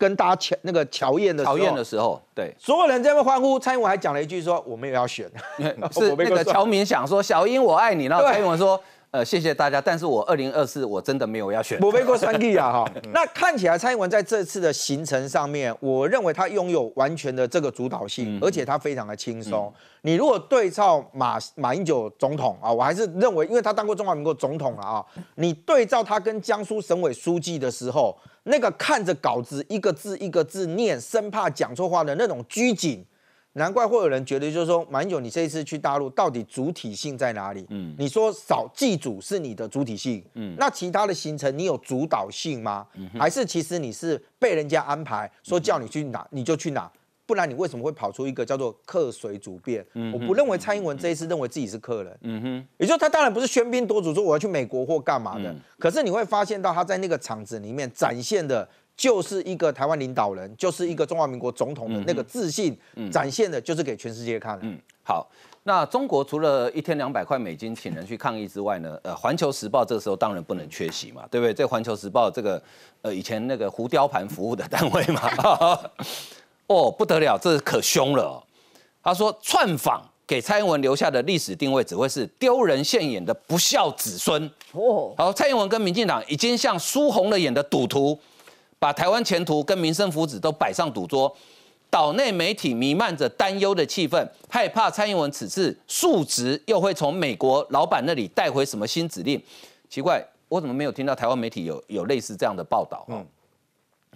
[0.01, 5.31] 跟大家乔那个乔宴的乔宴的时候，对，所有人在那欢呼，蔡英文还讲了一句说：“我们也要选。
[5.93, 8.83] ”是那个乔明想说：“小英我爱你。”然后蔡英文说。
[9.11, 11.77] 呃，谢谢大家，但是我二零二四我真的没有要选。
[11.81, 12.93] 我背过三 D 啊， 哈。
[13.13, 19.73] 那看起来蔡英文在这次的行程上面，我认为他拥有完全的这个主导性，而且他非常的轻松。
[20.03, 33.05] 你如果对照马马英九总统啊，我还是认为，因为他当过中华民国总统了啊，你对照他跟江苏省委书记的时候，那个看着稿子一个字一个字念，生怕讲错话的那种拘谨。
[33.55, 37.67] 难怪会有人觉得，就是说，马英九，你这一次去大陆，到底主体性在哪里？
[37.71, 42.87] 嗯，你说少祭祖是你的主体性，嗯，那其他的行程你有主导性吗？
[43.19, 46.89] 还是其实你是被人家安排，说叫你去哪你就去哪？
[47.27, 49.85] 不然你为什么会跑出一个叫做客随主便？
[50.13, 58.69] 我不认为蔡英文这一次认为自己是客人，嗯哼，也就他当然不是喧宾夺主说我要去美国或干嘛的，可是你会发现到他在那个场子里面展现的。
[58.97, 62.77] 就是一个台湾领导人，就是一个中华民国总统的那个自信
[63.11, 64.59] 展现的，就是给全世界看。
[64.61, 65.27] 嗯，好，
[65.63, 71.55] 那中国除了一天两百块美金请人去抗议之外呢，呃，《环球时报》这个时候当然不能缺席嘛，对不对？
[71.55, 72.63] 这《环球时报》这个
[73.01, 75.23] 呃以前那个胡雕盘服务的单位嘛，
[76.69, 78.43] 哦不得了，这可凶了。
[79.03, 84.51] 他说串访给蔡英文留下的历史定位只会是丢人现眼的不孝子孙。
[84.73, 88.19] 哦，好，蔡英文跟民进党已经像输红了眼的赌徒。
[88.81, 91.33] 把台湾前途跟民生福祉都摆上赌桌，
[91.91, 99.41] 岛内媒体弥漫着担忧的气氛，害怕蔡英文此次述职又会从美国老板那里带回什么新指令。
[99.91, 103.05] 奇怪，我怎么没有听到台湾媒体有有类似这样的报道？
[103.09, 103.27] 嗯，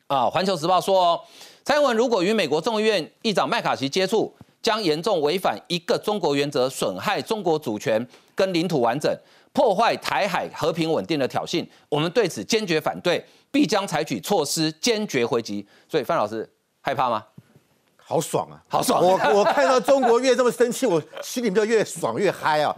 [0.06, 1.22] 啊，环球时报说，
[1.62, 9.14] 蔡英文如果与美国众议院议长麦卡锡接触，将严重违反一个中国原则，损害中国主权跟领土完整，
[9.52, 13.22] 破坏台海和平稳定的挑衅，我们对此坚决反对。
[13.54, 15.64] 必将采取措施，坚决回击。
[15.88, 16.48] 所以范老师
[16.80, 17.24] 害怕吗？
[17.96, 19.00] 好爽啊，好爽！
[19.00, 22.76] 我我看到中国越这么生气，我心里就越爽越嗨啊！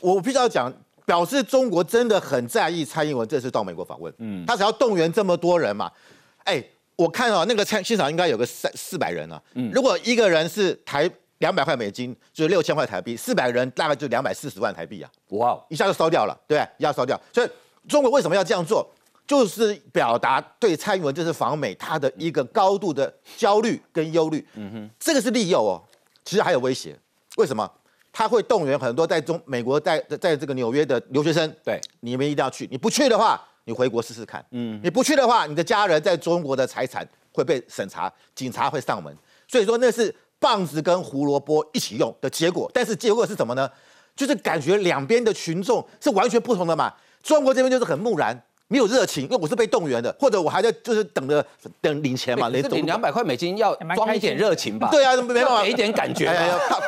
[0.00, 0.70] 我必须要讲，
[1.04, 4.12] 表示中国真的很在意蔡英文这次到美国访问。
[4.18, 5.88] 嗯，他只要动员这么多人嘛，
[6.42, 6.62] 哎，
[6.96, 9.40] 我看到那个现现场应该有个三四百人啊。
[9.54, 11.08] 嗯，如果一个人是台
[11.38, 15.08] 两百块美金，就是六千块台币，四百人大概就两百四十万台币啊！
[15.28, 17.18] 哇，一下就烧掉了，对，一下烧掉。
[17.32, 17.48] 所以
[17.88, 18.86] 中国为什么要这样做？
[19.26, 25.82] 就是表达对蔡英文这次访美他的一个高度的焦虑跟忧虑，嗯哼，这个是利诱哦，
[26.24, 26.96] 其实还有威胁，
[27.36, 27.68] 为什么？
[28.12, 39.14] 他会动员很多在中美国在在这个纽约的留学生，对，你们一定要去，你不去的话，你回国试试看，嗯，你不去的话，你的家人在中国的财产会被审查，警察会上门，
[39.46, 43.68] 所以说那是棒子跟胡萝卜一起用的结果，但是结果是什么呢？
[44.14, 48.40] 就是感觉两边的群众是完全不同的嘛，中国这边就是很木然。
[48.68, 51.44] 没有热情，因为我是被动员的，或者我还在就是等着
[51.80, 54.88] 等领钱嘛，领两百块美金要装一点热情吧？
[54.90, 56.24] 对啊，没办法，给一点感觉，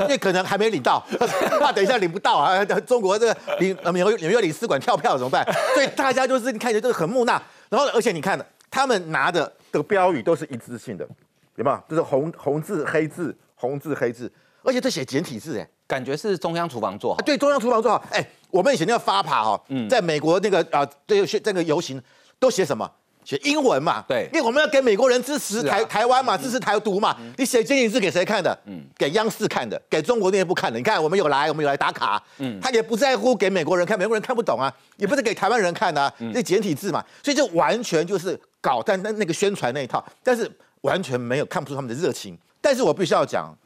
[0.00, 0.98] 因为可能还没领到，
[1.60, 2.64] 怕等一下领不到啊！
[2.64, 5.46] 中国这个领纽约纽约领事馆跳票怎么办？
[5.74, 11.06] 所以大家就是看起来就是很木讷，然后而且你看他们拿的的标语都是一致性的，
[11.54, 11.80] 有没有？
[11.88, 14.30] 就是红红字黑字红字黑字，
[14.64, 15.68] 而且这写简体字哎。
[15.88, 18.04] 感觉是中央厨房做好，对，中央厨房做好。
[18.10, 22.00] 哎，我们以前那个发爬哈，在美国那个啊，这个这个游行
[22.38, 22.88] 都写什么？
[23.24, 24.04] 写英文嘛。
[24.06, 27.16] 对，因为我们要给美国人支持台台湾嘛，支持台独嘛。
[27.38, 28.56] 你写简体字给谁看的？
[28.66, 30.78] 嗯，给央视看的，给中国内部看的。
[30.78, 32.22] 你看，我们有来，我们有来打卡。
[32.36, 37.02] 嗯，他也不在乎给美国人看，美国人看不懂啊，也不是给台湾人看的，这简体字嘛。
[37.22, 40.50] 所以就完全就是搞在那那个宣传那一套，但是
[40.82, 42.38] 完全没有看不出他们的热情。
[42.60, 43.56] 但是我必须要讲。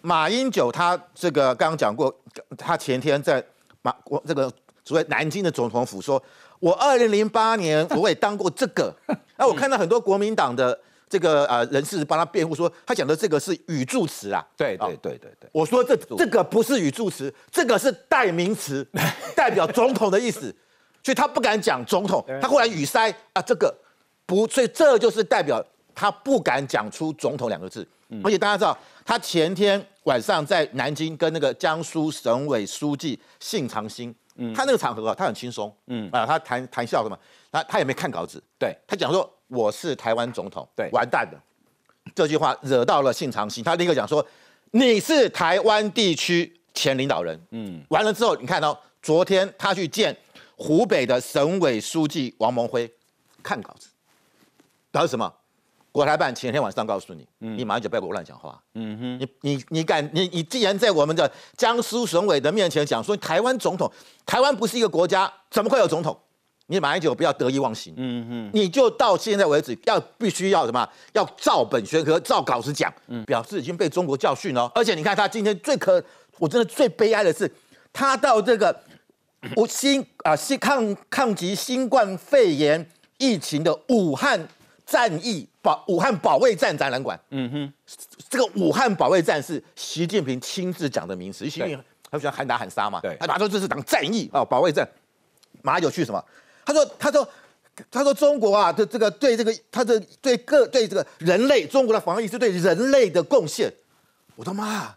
[0.00, 2.14] 马英九他这个刚刚讲过，
[2.56, 3.44] 他前天在
[3.82, 4.50] 马国这个
[4.84, 6.22] 所谓南京的总统府说，
[6.60, 8.94] 我二零零八年我也当过这个。
[9.36, 10.78] 那我看到很多国民党的
[11.08, 14.44] 这个呃人士帮他辩护说，他讲的这个是语助词啊。
[14.56, 18.86] 对对对对对，我说这这个不是语助词，这个是代名词，
[19.36, 20.54] 代表总统的意思，
[21.02, 23.74] 所以他不敢讲总统，他忽然语塞啊，这个
[24.24, 27.86] 不，所以这就是代表他不敢讲出总统两个字。
[28.22, 34.14] 而且大家知道，他前天晚上在南京跟那个江苏省委书记信长兴，
[34.54, 36.08] 他那个场合啊，他很轻松，嗯。
[36.12, 37.18] 啊，他谈谈笑的嘛，
[37.50, 38.76] 他他也没看稿子，对。
[38.86, 41.42] 他讲说我是台湾总统，对，完蛋了，
[42.14, 44.24] 这句话惹到了信长兴，他立刻讲说
[44.70, 50.16] 你是台湾地区前领导人，嗯，完了之后你看到昨天他去见
[50.56, 52.88] 湖北的省委书记王蒙辉，
[53.42, 53.88] 看稿子，
[54.90, 55.32] 表示什么？
[55.96, 58.62] 国台办前天晚上告诉你，你马上就不要给我乱讲话。
[58.74, 63.90] 嗯哼，你你你敢你你既然在我们的江苏省委的面前讲说台湾总统，
[64.26, 66.14] 台湾不是一个国家，怎么会有总统？
[66.66, 67.94] 你马英九不要得意忘形。
[67.96, 70.86] 嗯哼，你就到现在为止要必须要什么？
[71.14, 72.92] 要照本宣科，照稿子讲。
[73.06, 74.70] 嗯，表示已经被中国教训了。
[74.74, 76.04] 而且你看他今天最可，
[76.38, 77.50] 我真的最悲哀的是，
[77.90, 78.82] 他到这个
[79.56, 84.46] 武 新啊新抗抗击新冠肺炎疫情的武汉。
[84.86, 87.72] 战役保武汉保卫战展览馆，嗯哼，
[88.30, 94.88] 这个武汉保卫战是习近平亲自讲的名词，习近平他喜欢喊打喊杀嘛，对，他拿出这是场战役啊，保卫战。
[95.62, 96.24] 马有去什么？
[96.64, 97.28] 他说，他说，
[97.90, 103.68] 他说中国啊的这个对这个他的对各对这个人类中国的防疫是对人类的贡献。
[104.36, 104.94] 我的妈，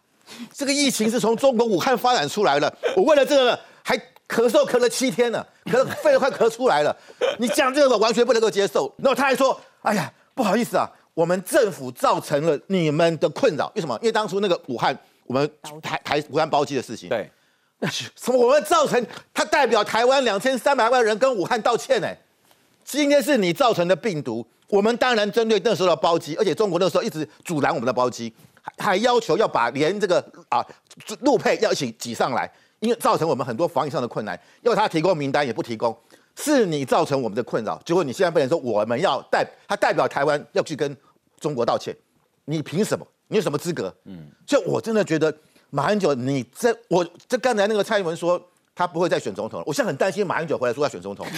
[0.53, 3.99] 这个疫情是从中国武汉发展出来的，我为了这个还。
[4.29, 6.95] 咳嗽咳了七天呢，咳肺都快咳出来了。
[7.39, 8.93] 你讲这个完全不能够接受。
[8.99, 13.71] 然后他还说：“哎呀，不好意思啊，我们政府造成了你们的困扰。
[13.75, 13.97] 为什么？
[14.01, 15.49] 因为当初那个武汉，我们
[15.81, 17.09] 台台武汉包机的事情。
[17.09, 17.29] 对，
[17.79, 19.05] 那 什么我们造成？
[19.33, 22.07] 他代表台湾两千三百万人跟武汉道歉呢？
[22.83, 30.65] 今天是你造成的病毒，我们当然针对那时候的包机，而且中国那时候一直阻拦我们的包机，还还要求要把连这个啊
[31.21, 35.93] 路配要一起挤上来。”因为造成我们很多防疫上的困难，要他提供名单也不提供，
[36.41, 37.79] 是你造成我们的困扰。
[37.85, 40.95] 结果你现在被人说我们要代他代表台湾要去跟
[41.39, 41.95] 中国道歉，
[42.45, 43.05] 你凭什么？
[43.27, 43.93] 你有什么资格？
[44.05, 45.31] 嗯，所以我真的觉得
[45.69, 48.41] 马英九，你这我这刚才那个蔡英文说
[48.73, 51.27] 他不会再选总统了，我现在很担心马英九回来说要选总统，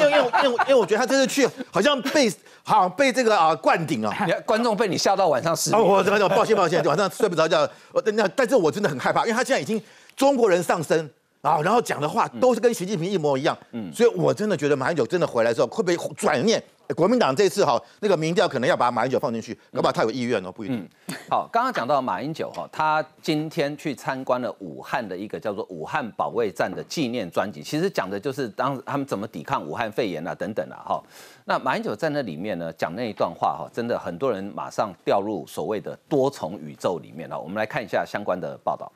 [0.00, 2.30] 因为因为因为因为我觉得他这次去好像被
[2.62, 9.80] 好像被这个啊灌顶啊，观众被你吓到晚上十，我怎么抱歉抱歉，晚上睡不着觉，我那但是我真的很害怕，因为他现在已经。
[10.14, 11.08] 中国人上升
[11.42, 16.62] 啊，然后讲的话都是跟习近平一模一样，嗯，所以我真的觉得马英九真的回来之后会不会转念？
[16.94, 20.88] 国民党这次哈那个民调可能要把马英九放进去，搞不好他有意愿哦，不一定。
[21.28, 31.02] 好，刚刚讲到马英九哈，他今天去参观了武汉的一个叫做武汉保卫战的纪念专辑，其实讲的就是当他们怎么抵抗武汉肺炎啊等等啊哈。
[31.46, 37.40] 那马英九在那里面呢讲那一段话哈，真的很多人马上掉入所谓的多重宇宙里面了。
[37.40, 38.92] 我们来看一下相关的报道。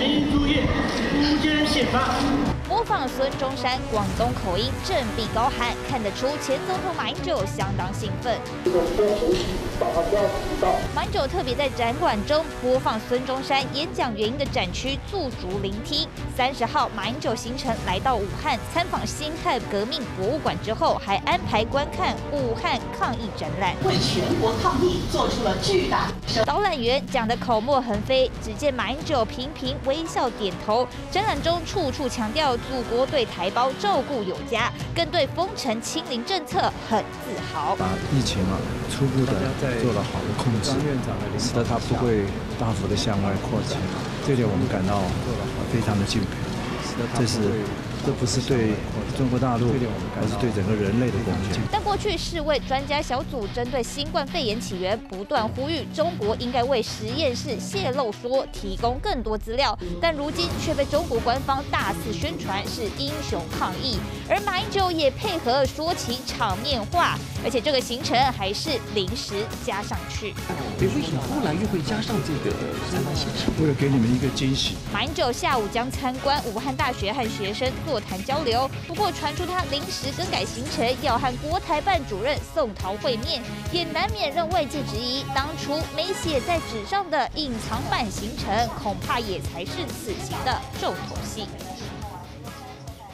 [0.00, 0.62] 三民主义，
[1.14, 2.00] 无间宪法。
[2.66, 8.38] 模仿孙中山广东口音振臂高喊，看得出前总统马英九相当兴奋。
[10.94, 16.08] 马英九特别在展馆中播放孙中山演讲原因的展区驻足聆听。
[16.34, 26.06] 三十号，马英九行程来到武汉参访辛亥革命博物馆之后，还安排观看武汉抗疫展览，为全国抗疫做出了巨大。
[26.46, 30.86] 导览员讲得口沫横飞，只见马英九频频微笑点头。
[31.10, 32.56] 展览中处处强调。
[32.70, 37.74] 祖国对台胞照顾有加，更对封城清零政策很自豪。
[37.74, 38.54] 把疫情啊
[38.90, 39.32] 初步的
[39.82, 40.70] 做了好的控制，
[41.38, 42.22] 使得它不会
[42.60, 43.76] 大幅的向外扩展，
[44.24, 45.02] 这点我们感到
[45.72, 46.28] 非常的敬佩。
[47.18, 47.40] 这是。
[48.06, 48.72] 这不是对
[49.20, 49.66] 中国大陆，
[50.16, 51.60] 而是对整个人类的贡献。
[51.70, 70.32] 但过去世卫专家小组针对新冠肺炎起源不断呼吁，中国应该为实验室泄露说提供更多资料，但如今却被中国官方大肆宣传是英雄抗疫，而马英九也配合说起场面话，而且这个行程还是临时加上去。
[70.78, 72.56] 你为什么后来又会加上这个
[72.90, 73.52] 参观行程？
[73.60, 74.76] 为了给你们一个惊喜。
[74.90, 77.70] 马英九下午将参观武汉大学和学生。
[77.90, 83.42] 座谈交流，不过传出他临时更改行程，要和国台办主任宋涛会面，
[83.72, 91.46] 也难免让外界质疑，当初没写在纸上的隐藏版行程，恐怕也才是此行的重头戏。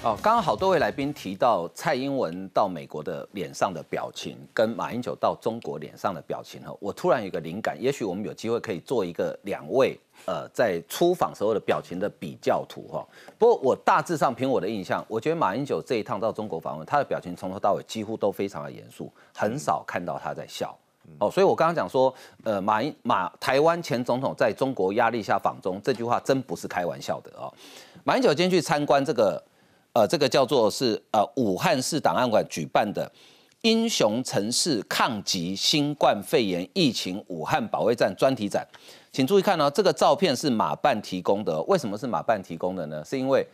[0.03, 13.07] 哦，刚好多位来宾提到蔡英文到美国的脸上的表情，跟马英九到中国脸上的表情哈，我突然有个灵感，也许我们有机会可以做一个两位呃在出访时候的表情的比较图哈。
[13.39, 20.77] 不过我大致上凭我的印象，我觉得马英九这一趟到中国访问，他的表情从头到尾几乎都非常的严肃，很少看到他在笑。
[21.19, 22.13] 哦，所以我刚刚讲说，
[22.45, 27.53] 呃，马英马台湾前总统在中国压力下访中，这句话真不是开玩笑的哦。
[28.05, 29.43] 马英九今天去参观这个。
[29.93, 33.11] 呃，这个叫做是呃武汉市档案馆举办的
[33.63, 38.69] 英雄城市抗击新冠肺炎疫情武汉保卫战专题展，
[39.17, 41.59] 请注意看哦，这个照片是马办提供的。
[41.63, 43.03] 为什么是马办提供的呢？
[43.03, 43.49] 是因为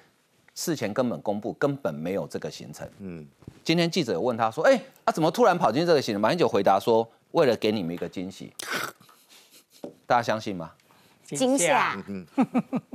[0.57, 2.85] 事前根本公布根本没有这个行程。
[2.98, 3.25] 嗯，
[3.62, 8.53] 今天记者问他说：“哎，啊怎么突然跑进这个行程？”马英九回答说：“为了给你们一个惊喜。”
[10.05, 10.72] 大家相信吗？
[11.27, 11.96] 惊吓，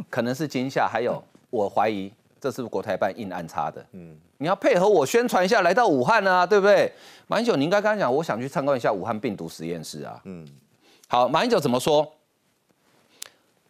[0.10, 3.86] 可能是惊吓，还有我怀疑这是国台办硬安插的。
[3.94, 6.92] 嗯，你要配合我宣传一下，来到武汉啊，对不对？
[7.28, 10.20] 马英九，你应该刚刚讲，我想去参观一下武汉病毒实验室啊。
[10.26, 10.46] 嗯，
[11.08, 12.06] 好，马英九怎么说？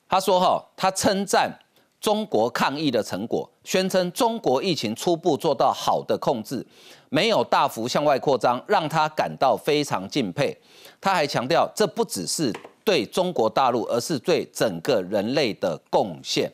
[0.08, 1.52] 他说：“哈，他称赞
[2.00, 6.66] 中国抗疫的成果，宣称中国疫情初步做到好的控制，
[7.10, 10.58] 没有大幅向外扩张，让他感到非常敬佩。
[11.00, 12.54] 他还强调，这不只是。”
[12.88, 16.50] 对中国大陆，而是对整个人类的贡献。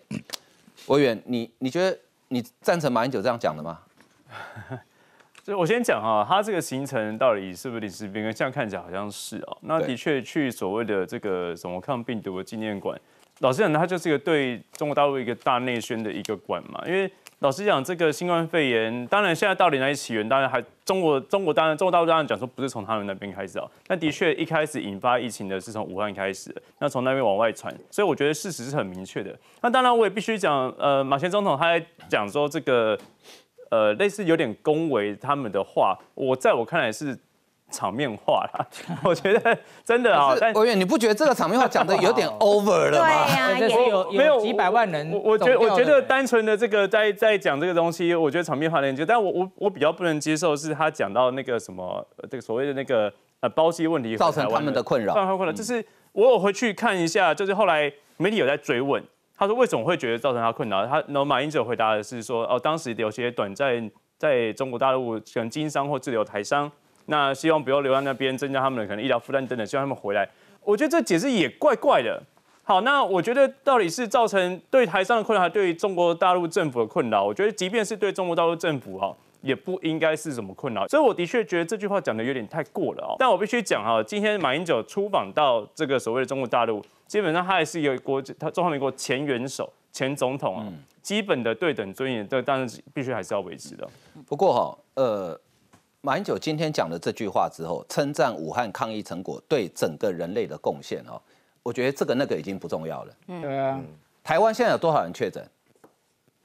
[0.88, 1.96] 委员，你你觉得
[2.30, 3.78] 你赞成马英九这样讲的吗？
[5.44, 8.34] 就我先讲啊，他这个行程到底是不是临时变更？
[8.34, 9.56] 这样看起来好像是哦。
[9.62, 13.00] 那的确去所谓的这个什么抗病毒的纪念馆，
[13.44, 17.12] 老实讲，它就是一个对中国大陆一个大内宣的一个馆嘛，因为。
[17.40, 29.38] 老实讲，这个新冠肺炎，当然现在到底哪里起源，当然还中国中国当然中国大陆当然讲说不是从他们那边开始啊，但的确一开始引发疫情的是从武汉开始，那从那边往外传，所以我觉得事实是很明确的。
[29.60, 32.98] 那当然我也必须讲，呃，马前总统他在讲说这个，
[33.70, 37.18] 呃，类似有点恭维他们的话，我在我看来是。
[37.74, 38.68] 场面化了，
[39.04, 40.36] 我觉得真的啊。
[40.54, 43.08] 委员，你不觉得这个场面话讲的有点 over 了吗？
[43.08, 45.12] 对呀， 有没有几百万人？
[45.12, 49.04] 我我觉得我觉得单纯的这个在在讲这个东西，我觉得场面化的研究。
[49.04, 55.52] 但我我我比较不能接受是他讲到那个什么这个所谓的那个呃包机问题造成他们的困扰，造成困扰。
[55.52, 59.04] 就是我有回去看一下，就是后来媒体有在追问，
[59.36, 60.86] 他说为什么会觉得造成他困扰？
[60.86, 66.72] 他然后马英九回答的是说，哦，当时有些短暂在中国大陆可能经商或滞留台商。
[67.06, 70.28] 那希望不要留在那边，增加他们的可能医疗负担等等，希望他们回来。
[70.64, 72.22] 我觉得这解释也怪怪的。
[72.66, 77.22] 好，那我觉得到底是造成对台上的困扰，还是对中国大陆政府的困扰？
[77.22, 80.88] 我觉得即便是对中国大陆政府哈，也不应该是什么困扰。
[80.88, 83.16] 所以我的确觉得这句话讲的有点太过了哦。
[83.20, 90.66] 但我必须讲哈，今天马英九出访到这个所谓的中国大陆，基本上他还是一个国，他中华民国前元首、前总统啊，
[91.02, 93.86] 基本的对等尊严，这当然必须还是要维持的。
[94.26, 95.38] 不过哈，呃。
[96.06, 101.20] 马英九今天讲了这句话之后，称赞武汉抗疫成果对整个人类的贡献哦，
[101.64, 103.14] 我觉得这个那个已经不重要了。
[103.28, 103.80] 嗯，对啊。
[104.22, 105.42] 台湾现在有多少人确诊？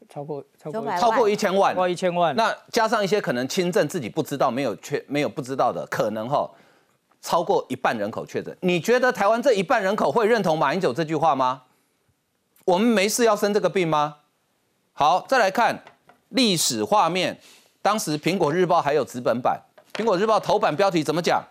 [0.09, 2.37] 超过超过超过一千万，超过一千万。
[2.37, 6.49] 那加上一些可能轻症自己不知道、没有确、没有不知道的，可能哈
[7.21, 8.57] 超过一半人口确诊。
[8.61, 11.64] 你觉得台湾这一半人口会认同马英九这句话吗？
[12.64, 14.18] 我们没事要生这个病吗？
[14.92, 15.83] 好，再来看
[16.29, 17.40] 历史画面。
[17.83, 19.61] 当时《苹果日报》还有纸本版，
[19.99, 21.43] 《苹果日报》头版标题怎么讲？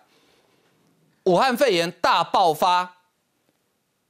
[1.23, 2.95] 武汉肺炎大爆发，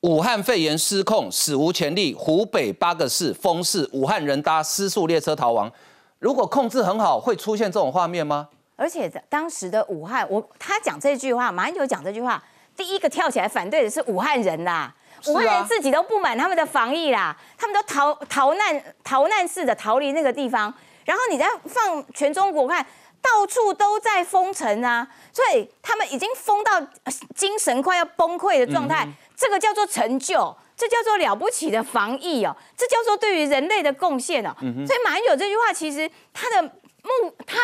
[0.01, 2.13] 武汉肺炎失控，史无前例。
[2.13, 5.71] 湖北八个市封市，武汉人搭失速列车逃亡。
[6.19, 8.49] 如果控制很好，会出现这种画面吗？
[8.75, 12.43] 而且当时的武汉，我他讲这句话，马英九讲这句话，
[12.75, 14.93] 第一个跳起来反对的是武汉人啦。
[15.25, 20.71] 武汉人自己都不满他们的防疫啦，他们都逃逃难逃难似的逃离那个地方。
[21.07, 22.85] 然后你再放全中国看，
[23.21, 26.85] 到处都在封城啊，所以他们已经封到
[27.33, 29.07] 精神快要崩溃的状态。
[29.33, 34.53] 这个叫做成就，这叫做了不起的防疫哦，这叫做对于人类的贡献哦。
[34.59, 37.57] 所以马英九这句话其实他的目，他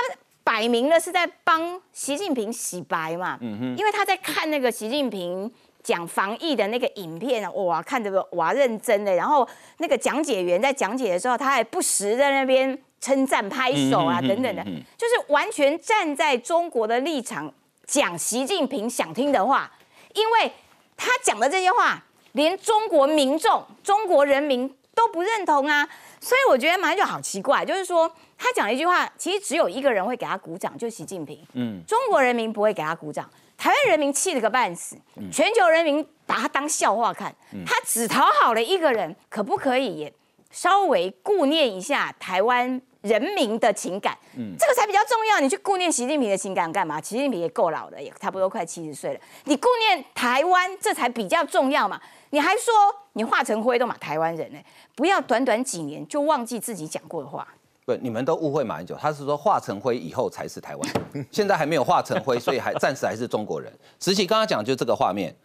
[0.46, 3.38] 摆明了是在帮习近平洗白嘛。
[3.42, 5.52] 嗯因为他在看那个习近平
[5.82, 9.14] 讲防疫的那个影片啊，哇，看着哇认真的。
[9.14, 9.46] 然后
[9.80, 12.80] 那个讲解员在讲解的时候，他还不时在那边。
[13.04, 14.63] 称赞、拍手啊，等等的，
[14.98, 17.54] 就是完全站在中国的立场
[17.86, 19.70] 讲习近平想听的话，
[20.13, 20.50] 因为
[20.96, 25.86] 他讲的这些话，连中国民众、中国人民都不认同啊，
[26.22, 31.38] 所以我觉得马英九好奇怪，就是说他讲了一句话，其实只有一个人会给他鼓掌，就习近平。
[31.56, 34.96] 嗯，中国人民不会给他鼓掌，台湾人民气了个半死，
[35.30, 37.36] 全球人民把他当笑话看，
[37.66, 40.13] 他只讨好了一个人，可不可以也
[40.52, 42.82] 稍微顾念一下台湾？
[43.04, 45.39] 人民的情感，嗯，这个才比较重要。
[45.39, 47.02] 你去顾念习近平的情感干嘛？
[47.02, 49.20] 习近平也够老了，也差不多快七十岁了。
[49.43, 52.01] 你顾念台湾，这才比较重要嘛。
[52.30, 52.74] 你还说
[53.14, 54.60] 你化成灰都嘛台湾人呢？
[54.95, 57.47] 不要短短几年就忘记自己讲过的话。
[57.86, 60.89] 不，你们都误会马英九，他是说化成灰以后才是台湾，
[61.30, 63.72] 现在还没有化成灰，所以还暂时还是中国人。
[63.99, 65.36] 实际刚刚讲就这个画面。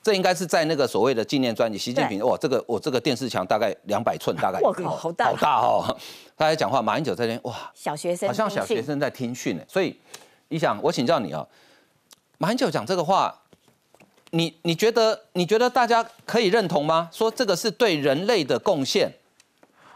[0.00, 5.98] 这应该是在那个所谓的纪念专辑，习近平哇，这个我这个电视墙大概两百寸，大概 我靠，好大，好大哦！
[6.36, 9.62] 他在讲话，马英九在那哇，小学生好像小学生在听训呢。
[9.68, 9.94] 所以
[10.48, 11.46] 你想，我请教你啊，
[12.38, 13.42] 马英九讲这个话，
[14.30, 17.10] 你你觉得你觉得大家可以认同吗？
[17.12, 19.12] 说这个是对人类的贡献？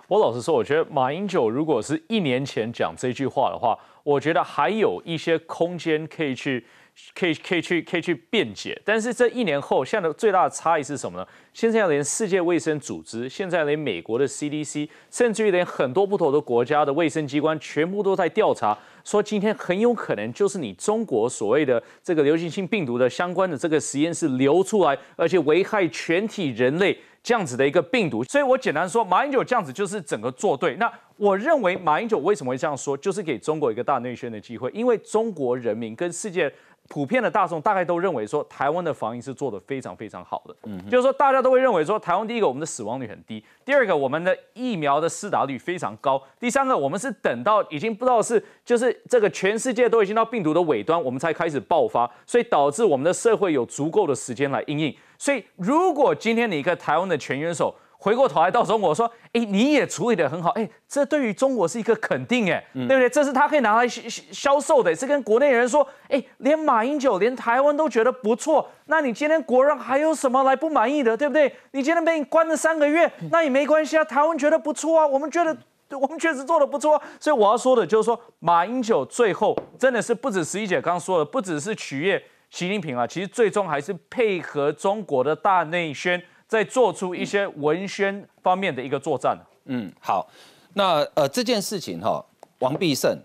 [0.09, 6.67] 我老实说，我觉得马英九如果是一年前讲这句话的话，我觉得还有一些空间可以去。
[7.15, 11.27] 可以可以去可以去辩解，但是这一年后，现在的最大的差异是什么呢？
[11.53, 26.97] 现在连世界卫生组织，现在连美国的 CDC，甚至于连很多不同的国家的卫生机关，全部都在调查，说今天很有可能就是你中国所谓的这个流行性病毒的相关的这个实验室流出来，而且危害全体人类。
[27.25, 30.75] 这样子的一个病毒，所以我简单说，马英九这样子就是整个做对。
[30.75, 36.53] 那我认为马英九为什么会这样说，就是给中国一个大内宣的机会，因为中国人民跟世界。
[36.89, 40.55] 普遍的大众大概都认为说，台湾的防疫是做得非常非常好的。
[40.65, 54.95] 嗯，就是说大家都会认为说，台湾第一个我们的死亡率很低，第二个我们的疫苗的施打率非常高，第三个我们是等到已经不知道是就是这个全世界都已经到病毒的尾端，我们才开始爆发，所以导致我们的社会有足够的时间来应应。
[55.17, 63.09] 所以如果今天你一个台湾的全元首，回过头来到中国说，哎，你也处理的很好，哎，这对于中国是一个肯定，哎，对不对？
[63.09, 64.01] 这是他可以拿来销
[64.33, 71.47] 销售的，是跟国内人说，哎，连马英九，连台湾都觉得不错，那你今天国人还有什么来不满意的，对不对？
[71.71, 75.57] 你今天被你关了三个月，那也没关系啊，台湾觉得不错啊，我们觉得
[75.97, 86.21] 我们确实做的不错，所以我要说的就是说，马英九最后真的是不止十一姐刚刚说的，不只是取悦习近平啊，其实最终还是配合中国的大内宣。
[86.53, 89.35] 在做出一些文宣方面的一个作战。
[89.65, 90.29] 嗯，好，
[90.75, 92.23] 那呃这件事情哈，
[92.59, 93.19] 王必胜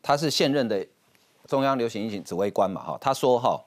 [0.00, 0.86] 他是现任的
[1.46, 3.60] 中央流行疫情指挥官嘛哈，他说哈，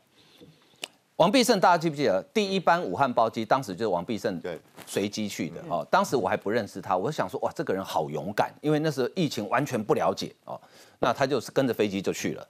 [1.18, 10.60] 王必胜大家记不记得第一班武汉包机当时就是王必胜对随机去的哦，当时我还不认识他，我想说哇这个人好勇敢，因为那时候疫情完全不了解哦，
[10.98, 12.48] 那他就是跟着飞机就去了。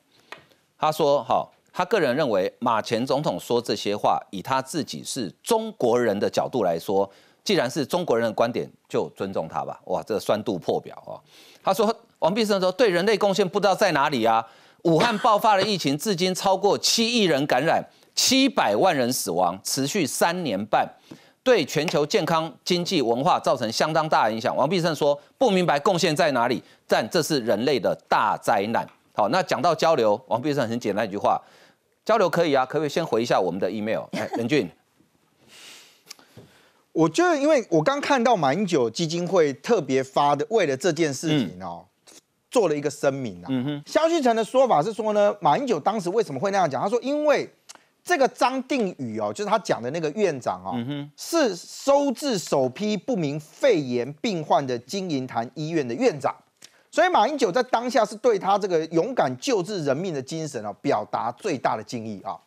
[0.77, 1.45] 他说哈。
[1.73, 7.09] 他个人认为，马前总统说这些话，以他自己是中国人的角度来说，
[7.43, 9.81] 既然是中国人的观点，就尊重他吧。
[9.85, 11.17] 哇，这酸度破表啊！
[11.63, 14.45] 他说，王必胜说，对人类贡献不知道在哪里啊？
[14.83, 20.87] 武汉爆发了疫情，至今超过七亿人感染，七百万人死亡，持续三年半，
[21.41, 24.55] 对全球健康、经济、文化造成相当大的影响。
[24.55, 28.87] 王必胜说，不明白贡献在哪里，但这是人类的大灾难。
[29.15, 31.41] 好，那讲到交流，王必胜很简单一句话。
[32.05, 34.03] 交流可以啊，可不可以先回一下我们的 email？
[34.11, 34.69] 哎， 任俊，
[36.91, 41.85] 我觉得，因为我刚看到马英九基金会特别发的，为了这件事情哦，
[42.51, 43.47] 做了一个声明啊。
[43.49, 46.81] 嗯哼，肖旭成的说法是说呢，马英九当时为什么会那样讲？
[46.81, 47.49] 他说，因为
[48.03, 50.75] 这个张定宇哦，就是他讲的那个院长哦，
[51.15, 56.35] 是收治首批不明肺炎病患的金银潭医院的院长。
[56.93, 62.37] 所以马英九在当下是对他这个勇敢救治人命的精神啊，表达最大的敬意啊。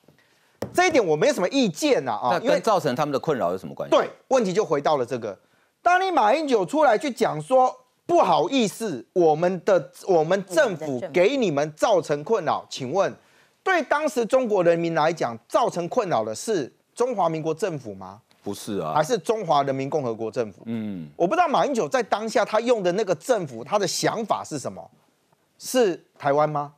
[0.73, 3.97] 这一点我没什么意见呐啊，因为造成他们的困扰有什么关系？
[3.97, 5.37] 对，问题就回到了这个，
[5.83, 7.77] 当你马英九出来去讲说
[8.07, 13.13] 不好意思，我们的我们政府给你们造成困扰，请问
[13.65, 18.21] 对当时中国人民来讲，造成困扰的是中华民国政府吗？
[18.47, 20.63] 不是啊，还是中华人民共和国政府。
[20.67, 24.89] 嗯，我不知道马英九在当下他用的那个政府，他的想法是什么？
[25.59, 26.73] 是台湾吗？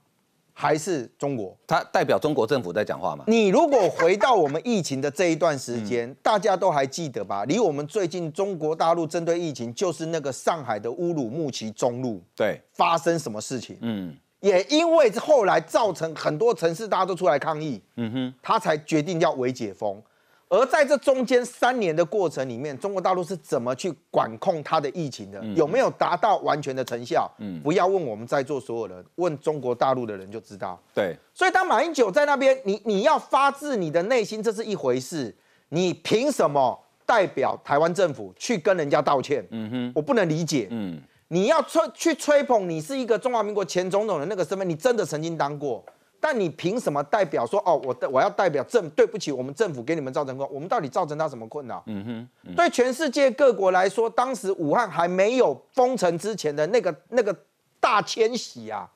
[0.54, 1.54] 还是中国？
[1.66, 3.22] 他代表中国政府在讲话吗？
[3.26, 7.44] 你如果回到我们疫情的这一段时间，大家都还记得吧？
[7.44, 13.76] 离我们最近中国大陆针对疫情，就是那个上海的乌鲁木齐中路，对，发生什么事情？
[13.82, 20.02] 嗯，也因为后来造成很多城市大家都出来抗议，嗯哼，他才决定要微解封。
[20.50, 25.44] 而在这中间三年的过程里面，中国大陆是怎么去管控它的疫情的？
[25.54, 27.30] 有没有达到完全的成效？
[27.38, 30.80] 嗯，不要问我们在座所有人，问中国大陆的人就知道。
[30.94, 35.36] 对，所以当马英九在那边，你你要发自你的内心，这是一回事。
[35.68, 39.46] 你凭什么代表台湾政府去跟人家道歉？
[39.50, 40.66] 嗯哼，我不能理解。
[40.70, 45.84] 嗯，你要吹去吹捧你是一个中华民国前总统的那个身份，你真的曾经当过。
[46.20, 48.88] 但你凭什么代表说哦，我的我要代表政？
[48.90, 51.82] 对不起，我们政府给你们造成困我们到底造成他什么困扰？
[51.86, 57.34] 嗯哼，对全世界各国来说，当时武汉还没有封城之前的那个那个
[57.78, 58.88] 大迁徙啊，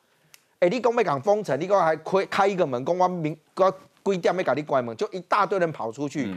[0.58, 1.58] 哎，你讲没敢封城？
[1.60, 6.34] 你讲还开开一个门，公安民个规定没搞你关门，就一大堆人跑出去。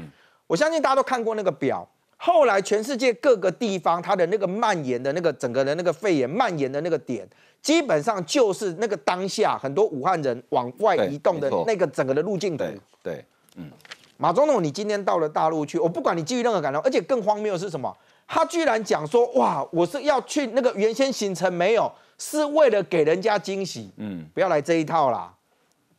[0.48, 1.88] 我相信大家都看过那个表。
[2.18, 7.28] 后来全世界各个地方，它的那个蔓延的那个整个的那个肺炎蔓延的那个点，
[7.66, 12.64] 基本上就是那个当下很多武汉人往外移动的那个整个的路径图。
[13.02, 13.72] 对，嗯，
[14.18, 17.92] 马总统，你今天到了大陆去，我不管你基于任何感受，而且更荒谬的是什么？
[18.28, 23.90] 他居然讲说，哇，我是要去那个原先行程没有，是为了给人家惊喜。
[23.98, 25.34] 嗯，不要来这一套啦。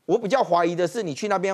[0.05, 1.53] 我比较怀疑的是，你去那边，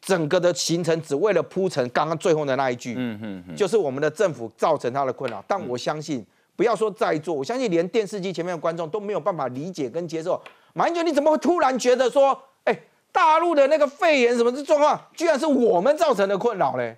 [0.00, 5.44] 整个的行程只为了铺成刚刚最后的那一句，嗯嗯，就是我们的政府造成他的困扰。
[5.46, 6.26] 但我相信，
[6.56, 10.40] 不要说在座，我相信连电视机前面的观众都没有办法理解跟接受。
[10.72, 12.78] 马英九，你怎么会突然觉得说，哎，
[13.10, 16.96] 大陆的那个肺炎什么的状况，居然是我们造成的困扰嘞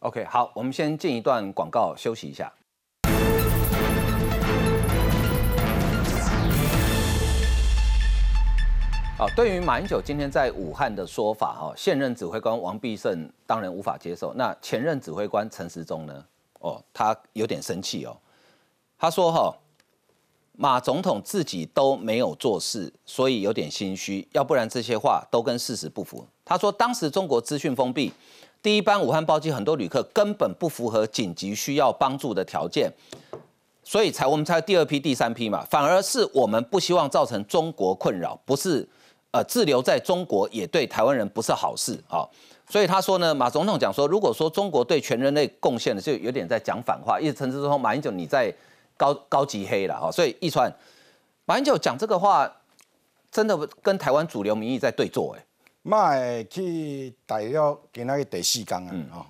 [0.00, 2.52] ？OK，好，我们先进一段广告休息一下。
[9.16, 14.34] 好，对于马英九今天在武汉的说法，哈，现任指挥官王必胜当然无法接受。
[14.34, 16.24] 那前任指挥官陈时中呢？
[16.58, 18.16] 哦，他有点生气哦。
[18.98, 19.54] 他说，哈，
[20.52, 24.26] 马总统自己都没有做事，所以有点心虚。
[24.32, 26.26] 要不然这些话都跟事实不符。
[26.44, 28.12] 他说，当时中国资讯封闭，
[28.62, 32.92] 第一班武汉包机很多旅客根本不符合紧急需要帮助的条件，
[33.84, 35.64] 所以才我们才第二批、第三批嘛。
[35.70, 38.88] 反而是我们不希望造成中国困扰，不是。
[39.32, 42.24] 呃，滞留在中国也对台湾人不是好事啊，
[42.70, 48.50] 所以他说呢，马总统讲说，如果说中国对全人类贡献的，就有点在讲反话，意思陈志忠、马英九你在
[48.96, 50.72] 高高级黑了哈，所以一川
[51.44, 52.50] 马英九讲这个话，
[53.30, 55.44] 真的跟台湾主流民意在对坐哎。
[55.82, 59.26] 卖去大陆今仔日第四天啊，吼，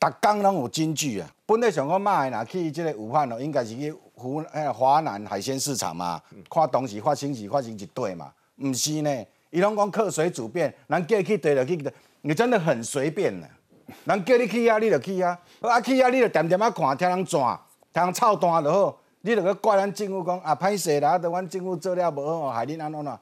[0.00, 1.30] 逐天拢有金句啊。
[1.46, 9.24] 本来想讲卖若去即个武汉哦，应该是去湖诶华南海鲜市场嘛，看当时发生是发生一对嘛，毋是呢。
[9.50, 11.92] 伊拢讲客随主便，人叫你去对就去的，
[12.22, 13.46] 你真的很随便呢。
[14.04, 15.36] 人叫你去啊，你就去啊。
[15.60, 17.58] 啊去啊，你就点点啊看，听人转，
[17.92, 18.99] 听人操蛋就好。
[19.22, 23.18] 你著去怪咱政府讲啊，歹势啦，都阮政府做了无好，害恁安怎哪？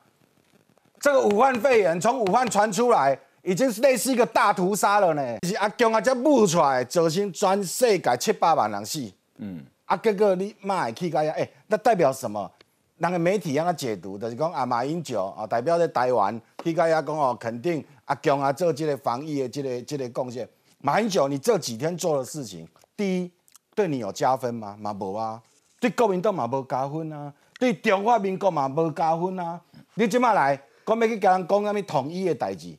[1.00, 5.38] 这个武汉肺炎从武汉传出来，已经是类似一个大屠杀了呢。
[5.42, 9.10] 是阿强啊，才冒出来，造成全世界七八万人死。
[9.36, 9.64] 嗯。
[9.86, 11.32] 啊，结果你妈会去个呀？
[11.36, 12.50] 哎，那代表什么？
[12.98, 20.48] 人个媒体让他解读，就是讲啊，马英九啊，代表在台湾，去甲遐讲哦，肯定阿强啊做这个防疫的这个这个贡献。
[20.80, 23.30] 马英九，你这几天做的事情，第一，
[23.74, 24.76] 对你有加分吗？
[24.78, 25.40] 嘛无啊，
[25.80, 29.60] 对国民党嘛无加分啊，对中华民国嘛无加分啊。
[29.94, 32.76] 你即马来，讲要去甲人讲啥物统一的代志，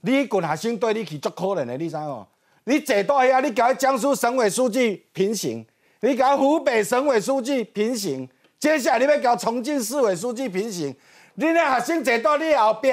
[0.00, 2.26] 你群学生对你去足可怜的，你知无？
[2.64, 5.66] 你坐到遐，你甲江苏省委书记平行，
[6.00, 8.28] 你甲湖北省委书记平行。
[8.60, 10.94] 接下来你要搞重庆市委书记平行，
[11.34, 12.92] 你那学生坐到你后壁，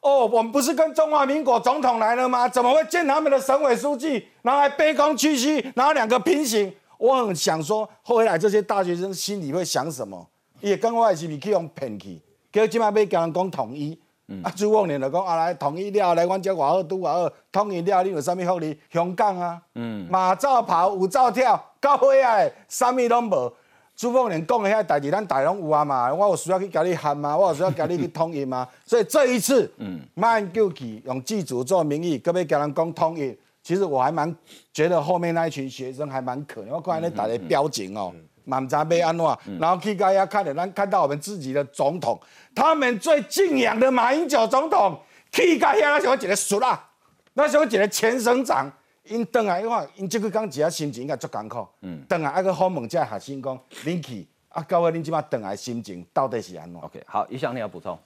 [0.00, 2.46] 哦，我们不是跟中华民国总统来了吗？
[2.46, 6.70] 怎么会见他们的省委书记，然后还卑躬屈膝，然后两个平行？
[6.98, 10.26] 我很想说，后来这些大学生心里会想什么？
[10.60, 12.20] 也跟我是不是去用骗去？
[12.52, 13.98] 结果今麦要跟人讲统一，
[14.42, 18.78] 啊，朱凤莲就讲啊来统一了，来阮遮外好拄外好，统一了你有啥物福利？
[18.90, 22.38] 香港啊，嗯，马照跑，舞照跳，到尾啊，
[22.68, 23.52] 啥物拢无。
[23.94, 33.36] 朱凤莲讲的遐代志，咱大拢有啊嘛，我有需要去甲你喊嘛，我有需要甲你去统一嘛， 所以这一次，嗯，慢救起用祭祖做名义，可不可以甲人讲统一？
[33.66, 34.32] 其实我还蛮
[34.72, 38.14] 觉得后面那一群学生还蛮可怜，我看那大家表情哦，
[38.44, 42.16] 满扎被安诺，然后去大家看的，咱看到我们自己的总统，
[42.54, 44.96] 他们最敬仰的马英九总统，
[45.32, 46.88] 去大家那时候一个熟啦，
[47.34, 48.72] 那时候一个前省长。
[49.08, 51.66] 因等来，因为因这个讲一下心情应该足艰苦。
[51.80, 52.04] 嗯。
[52.08, 57.98] 等来，啊个好问这学生讲，恁去啊，各位恁即马等来心情到底是安怎？OK，好，一翔你要补充。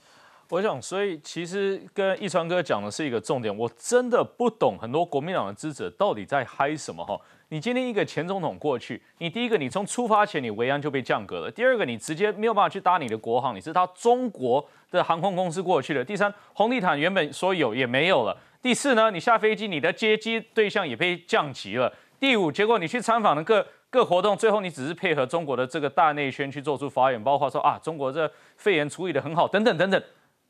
[0.51, 7.17] 我想，所以其实跟一川哥讲的是一个重点，我真的不懂很多国民党的支持到底在嗨什么哈。
[7.51, 18.37] 你今天一个前总统过去，你第一个你从出发前你维安就被降格了，第二个你直接没有办法去搭你的国航，你是搭中国的航空公司过去的，第三红地毯原本说有也没有了。
[18.61, 21.93] 第四呢，你下飞机，你的接机对象也被降级了。
[22.19, 30.03] 第五，结果你去参访的各各活动，最后你只是配合中国的这个大内宣去做出发言，包括说啊，中国这肺炎处理的很好，等等等等。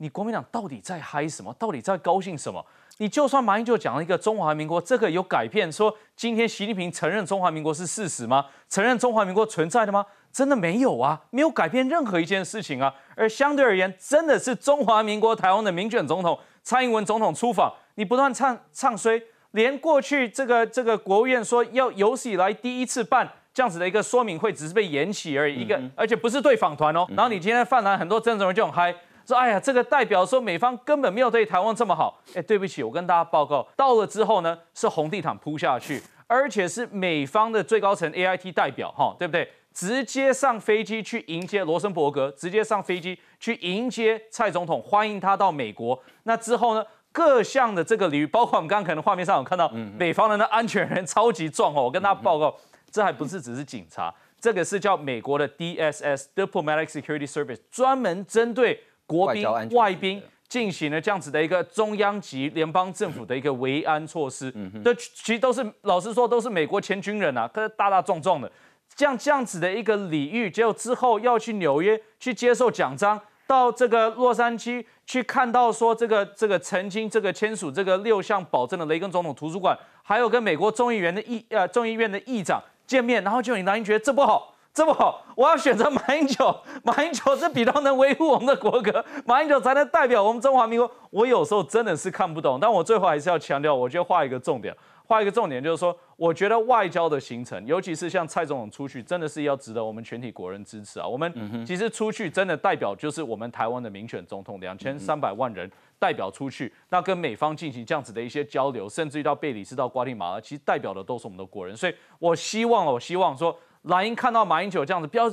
[0.02, 1.54] 你国民党到底在嗨什么？
[1.58, 2.64] 到底在高兴什么？
[2.96, 8.46] 你就算马英九讲了一个中华民国，这个有改变，说今天习近平承认中华民国是事实吗？
[8.68, 10.04] 承认中华民国存在的吗？
[10.32, 12.94] 真的没有啊，没有改变任何一件事情啊。
[13.14, 17.70] 而相对而言，真的是中华民国台湾的民选总统蔡英文总统出访。
[17.96, 27.06] 你不断唱唱衰，连过去这个这个国务院说要有史以来第一次办这样子的一个说明会，只是被延期而已，一个而且不是对访团哦。
[27.10, 28.94] 然后你今天泛蓝很多政治人就很嗨，
[29.30, 32.20] 说哎呀，这个代表说美方根本没有对台湾这么好。
[32.34, 39.48] 哎，对不起，我跟大家报告，到了之后呢，是红地毯铺下去，而且是美方的最高层 A I T 代表哈，对不对？
[39.72, 46.02] 直接上飞机去迎接罗森伯格，直接上飞机去迎接蔡总统，欢迎他到美国。
[46.24, 46.84] 那之后呢？
[47.12, 49.68] 各项的这个礼遇，包括我们刚刚可能画面上有看到，
[49.98, 51.82] 美方人的安全人超级壮哦。
[51.82, 52.54] 我跟大家报告，
[52.88, 58.80] 这还不是只是警察，这个是叫美国的 DSS（Diplomatic Security Service），专门针对
[59.10, 64.52] 国宾、外宾进行了这样子的一个中央级联邦政府的一个维安措施，
[64.84, 68.50] 这其实都是老实说都是美国前军人啊，可是大大壮壮的，
[68.96, 84.54] 像这样子的一个礼遇，结果之后要去纽约去接受奖章，到这个洛杉矶去看到说这个这个曾经这个签署这个六项保证的雷根总统图书馆，还有跟美国众议员的议呃众议院的议长见面，然后就你当然觉得这不好。
[84.72, 86.54] 这么好，我要选择马英九。
[86.84, 90.90] 马英九是比较能维护我们的国格，马英九才能代表我们中华民国。
[91.10, 94.74] 我有时候真的是看不懂，但我最后还是要强调，我觉得画一个重点，
[95.06, 101.06] 画一个重点就是说，我觉得外交的行程，尤其是像蔡总统出去，真的是要值得我们全体国人支持啊。
[101.06, 105.68] 我们其实出去真的代表就是我们台湾的民选总统，两千三百万人
[105.98, 111.76] 代表出去，那跟美方进行这样子的一些交流，甚至于到贝里斯、到瓜地马拉，其实代表的都是我们的国人。
[111.76, 113.58] 所以我希望，我希望说。
[113.82, 115.28] 蓝英看到马英九这样子，不要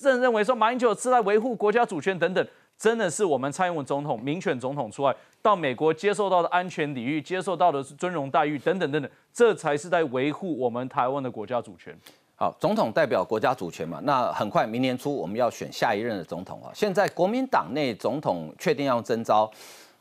[0.00, 2.46] 认认为说马英九是在维护国家主权等等，
[2.78, 11.92] 真的是我们蔡英文总统民选总统出来到美国接受到的安全礼遇，接受到的是尊荣待遇等等等等，这才是在维护我们台湾的国家主权。
[12.36, 16.70] 好，总统代表国家主权嘛，那很快明年初我们要选下一任的总统啊。
[16.72, 19.50] 现在国民党内总统确定要征召，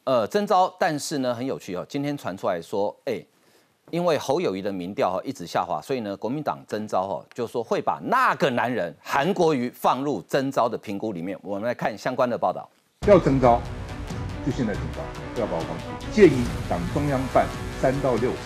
[0.04, 3.20] 呃，征召，但是呢很有趣哦，今天传出来说，哎。
[3.92, 11.38] 因为侯友谊的民调哈一直下滑，所以呢，国民党征召哈就说会把那个男人韩国瑜放入征招的评估里面。
[11.42, 12.70] 我们来看相关的报道。
[13.08, 13.62] 要征招，
[14.46, 15.02] 就现在征招，
[15.34, 16.12] 不要把我放弃。
[16.12, 17.48] 建议党中央办
[17.82, 18.40] 三到六场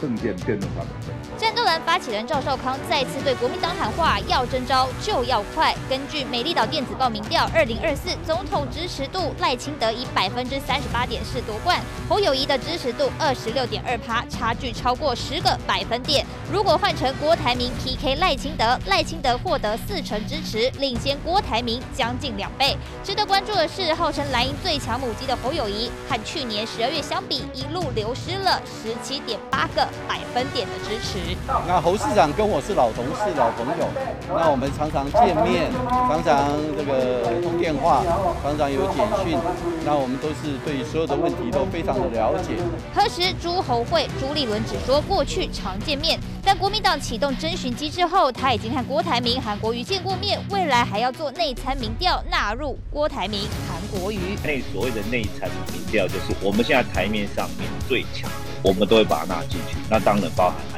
[0.00, 1.21] 政见辩论发表会。
[1.38, 5.74] 战斗蓝发起人赵少康再次对国民党喊话：要征召就要快。
[5.88, 16.24] 根据美丽岛电子报民调，二零二四总统支持度赖清德以百分之三十八点四夺冠，侯友谊的支持度二十六点二趴，差距超过十个百分点。
[16.52, 22.76] 如果换成郭台铭 PK 赖清德，赖清德获得四成支持，领先郭台铭将近两倍。
[23.02, 31.18] 值得关注的是，号称蓝营最强母鸡的侯友谊，和去年十二月相比，一路流失了十七点八个百分点的支持。
[31.66, 33.88] 那侯市长跟我是老同事、老朋友，
[34.28, 38.02] 那我们常常见面，常常这个通电话，
[38.42, 39.38] 常常有简讯，
[39.84, 42.56] 那我们都是对所有的问题都非常的了解。
[42.94, 44.08] 何时朱侯会？
[44.20, 54.18] 朱立伦只说过去常见面，但国民党启动征询机制后，他已经和郭台铭、韩国瑜见过面，未来还要做内参民调，纳入郭台铭、韩国瑜。
[54.42, 58.30] 那所谓的内参民调，就是我们现在台面上面最强，
[58.62, 60.71] 我们都会把它纳进去，那当然包含韩。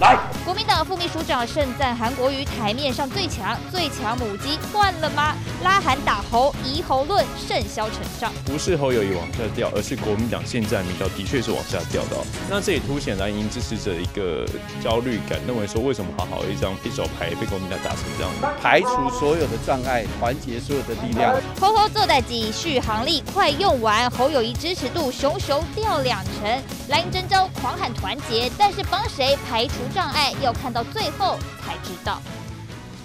[0.00, 5.34] 来，国民党副秘书长盛赞韩国瑜台面上最强，最强母鸡换了吗？
[5.64, 8.32] 拉韩打猴，移猴论甚嚣尘上。
[8.44, 12.16] 不是侯友谊往下掉，而是国民党现在民调的确是往下掉的。
[12.48, 14.46] 那这也凸显蓝营支持者一个
[14.82, 18.54] 焦虑感，认为说为什么好好一张一手牌被国民党打成这样？
[18.62, 21.34] 排除所有的障碍，团结所有的力量。
[21.60, 26.62] 侯侯坐在继续航力快用完，侯友谊支持度熊熊掉两成。
[26.88, 29.74] 蓝营征召狂喊团结，但是帮谁排除？
[29.80, 32.20] 无障碍要看到最后才知道。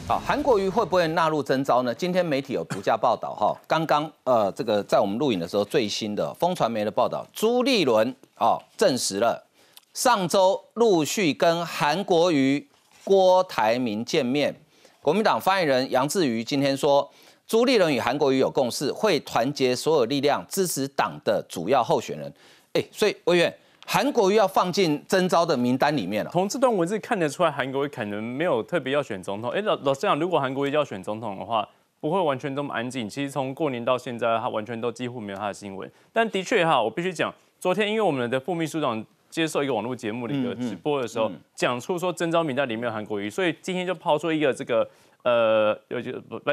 [0.08, 1.94] 好，韩国瑜会不会纳入征召呢？
[1.94, 9.46] 今天媒体有独家报道哈， 刚刚呃，这个在我们录影的时候最新的风传媒的报道，朱立伦哦证实了，
[9.94, 12.68] 上周陆续跟韩国瑜、
[13.04, 14.56] 郭台铭见面。
[15.00, 17.08] 国民党发言人杨志瑜今天说，
[17.48, 22.34] 朱立伦与韩国瑜有共识，会团结所有力量支持党的主要候选人。
[22.74, 23.56] 哎，所以委员。
[23.86, 26.32] 韩国瑜要放进征召的名单里面了。
[26.32, 29.52] 从这段文字看得出来，韩国瑜可能没有特别要选总统。
[29.52, 31.68] 哎，老老实讲，如果韩国瑜要选总统的话，
[32.00, 33.08] 不会完全这么安静。
[33.08, 35.90] 其实从过年到现在，他完全都几乎没有他的新闻。
[36.12, 44.90] 但的确哈，我必须讲，昨天因为我们的副秘书长接受一个网络节目的一个直播的时候，讲出说征召名单里面有韩国瑜，所以今天就抛出一个这个。
[45.24, 46.12] 呃，有就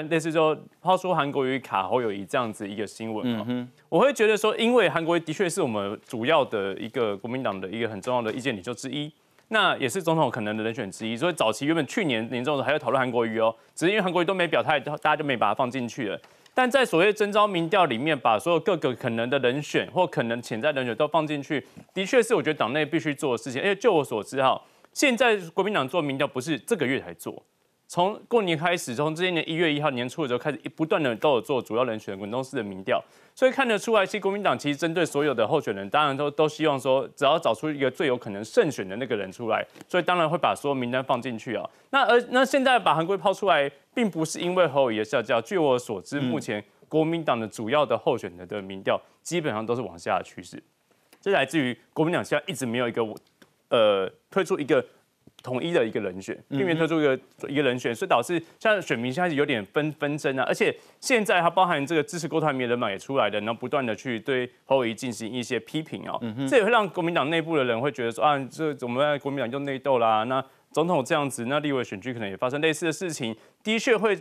[0.09, 9.13] 类似说抛出韩国瑜卡侯友谊这样子一个新闻啊，我会觉得说，因为韩国瑜的确是我们主要的一个国民党的一个很重要的意见领袖之一，
[9.49, 16.21] 那也是总统可能的人选之一，所以早期原本去年年中的时候还要讨论韩国瑜哦，只是因为韩国瑜都没表态，大家就没把它放进去了。
[16.55, 23.61] 但在所谓征召民调里面，把所有各个可能的人选或可能潜在人选都放进去，的确是我觉得党内必须做的事情。
[23.61, 24.61] 因为就我所知哈，
[24.93, 27.43] 现在国民党做民调不是这个月才做。
[27.91, 33.03] 从过年开始，从今年一月一号年初的时候开始，不断的都有做主要人选滚动式的民调，
[33.35, 41.69] 所以看得出来，其实国民党其实针对所有的候选人，当然都都希望说，只要找出一个最有可能胜选的那个人出来，所以当然会把所有名单放进去啊。
[41.91, 50.63] 那而那现在把韩国抛出来，并不是因为侯友宜下降，据我所知，目前国民党的主要的候选人的民调基本上都是往下的趋势，
[51.21, 53.05] 这来自于国民党现在一直没有一个
[53.69, 54.87] 呃推出一个。
[55.43, 57.19] 统一的一个人选，避免特殊一个
[57.49, 60.45] 一个人选，所以导致像选民现在有点纷纷争啊。
[60.47, 66.21] 而且现在它包含这个支持郭台铭的人马也出来的，然后不断的去对侯友谊进行一些批评哦。
[66.49, 70.25] 这也会让国民党内部的人会觉得说啊，这我们国民党就内斗啦。
[70.25, 74.15] 那总统这样子，那立委选举可能也发生类似的事情，的确会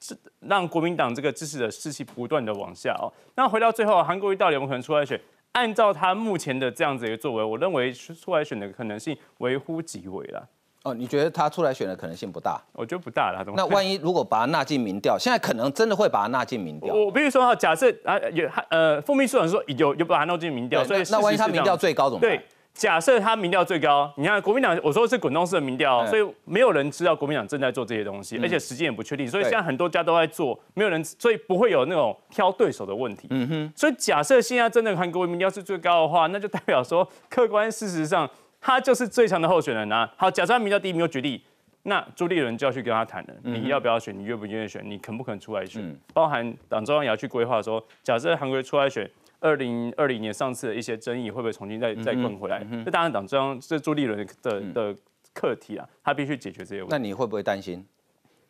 [0.00, 3.12] 是让国民党这个支持的士气不断的往下哦。
[3.36, 5.20] 那回到最后，韩国瑜到底有没有可能出来选？
[5.52, 10.48] 按照他目前的这样子一个作为，我认为出来选的可能性微乎其微了。
[10.84, 12.60] 哦，你觉得他出来选的可能性不大？
[12.74, 13.42] 我觉得不大了。
[13.56, 16.94] 那万一如果把他纳进民调，现在可能真的会把他纳进民调。
[16.94, 22.30] 我比如说哈，假设啊有呃，副秘书长说有有把他纳进民调，所以那万一他民调最高怎么办？
[22.30, 33.26] 对，假设他民调最高，你看国民党，我说是滚动式的民调，所以没有人知道国民党正在做这些东西，而且时间也不确定，所以现在很多家都在做，没有人，所以不会有那种挑对手的问题。
[33.30, 33.72] 嗯哼。
[33.74, 38.28] 所以假设现在真的韩国民调是最高的话，那就代表说客观事实上
[38.64, 40.10] 他就是最强的候选人啊。
[40.16, 41.44] 好，假设他名叫第一名有举例。
[41.86, 44.18] 那朱立伦就要去跟他谈了，你要不要选？
[44.18, 44.82] 你愿不愿意选？
[44.88, 45.94] 你肯不肯出来选？
[46.14, 49.08] 包含党中央也要去规划说，假设韩国出来选，
[49.38, 52.66] 二零二零年上次的一些争议会不会重新再再滚回来？
[52.86, 54.96] 这当然党中央是朱立伦的的
[55.34, 56.90] 课题啊，他必须解决这些问题。
[56.90, 57.86] 那你会不会担心？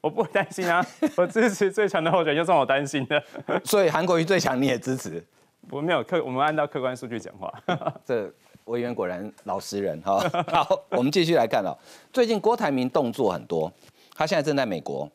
[0.01, 0.81] 我不会担心啊，
[1.19, 3.21] 我支持最强的候选人，就算我担心的。
[3.65, 5.21] 所以韩国瑜最强你也支持？
[5.71, 7.53] 我没有客，我们按照客观数据讲话。
[8.07, 8.33] 这。
[8.67, 11.77] 委员果然老实人哈， 好，我们继续来看哦。
[12.12, 13.71] 最近郭台铭动作很多，
[14.15, 15.09] 他现在正在美国。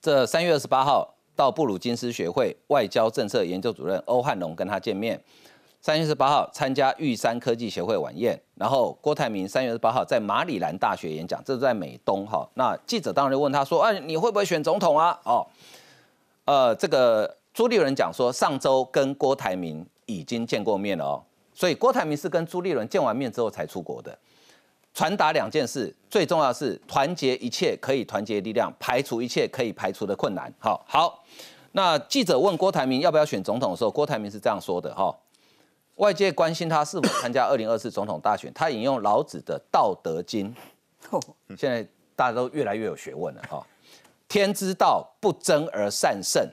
[0.00, 5.20] 这三月二十八号到布鲁金斯学会外交政策研究主任欧汉龙跟他见面。
[5.80, 12.48] 三月十八号参加玉山科技协会晚宴，然后郭台铭三月二十八号在马里兰大学演讲，这是在美东哈。
[12.54, 15.46] 那记者当然就问他说：“哎，你会不会选总统啊？”哦，
[16.44, 21.22] 呃，这个朱立伦讲说，上周跟郭台铭已经见过面了哦。
[21.56, 24.16] 所以郭台铭是跟朱立伦见完面之后才出国的，
[24.92, 30.52] 传达两件事，最重要是团结一切可以团结力量，排除一切可以排除的困难。
[30.58, 31.24] 好，好，
[31.72, 35.16] 那记者问郭台铭要不要选总统的时候，郭台铭是这样说的：哈，
[35.94, 40.54] 外界关心他是否参加二零二四总统大选，他引用老子的《道德经》，
[41.56, 41.82] 现在
[42.14, 43.66] 大家都越来越有学问了哈。
[44.28, 46.46] 天之道不争而善胜，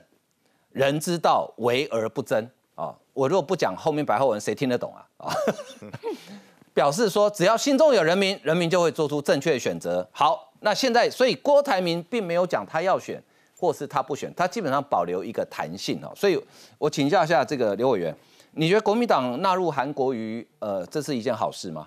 [0.70, 2.48] 人之道为而不争。
[2.76, 5.06] 哦我如果不讲后面白话文，谁听得懂啊？
[5.18, 5.32] 啊，
[6.74, 10.06] 表示说只要心中有人民，人民就会做出正确的选择。
[10.10, 13.22] 好，那现在所以郭台铭并没有讲他要选，
[13.56, 16.12] 或是他不选，他基本上保留一个弹性哦。
[16.16, 16.36] 所以
[16.76, 18.12] 我请教一下这个刘委员，
[18.52, 21.86] 你觉得国民党纳入韩国瑜，呃，这是一件好事吗？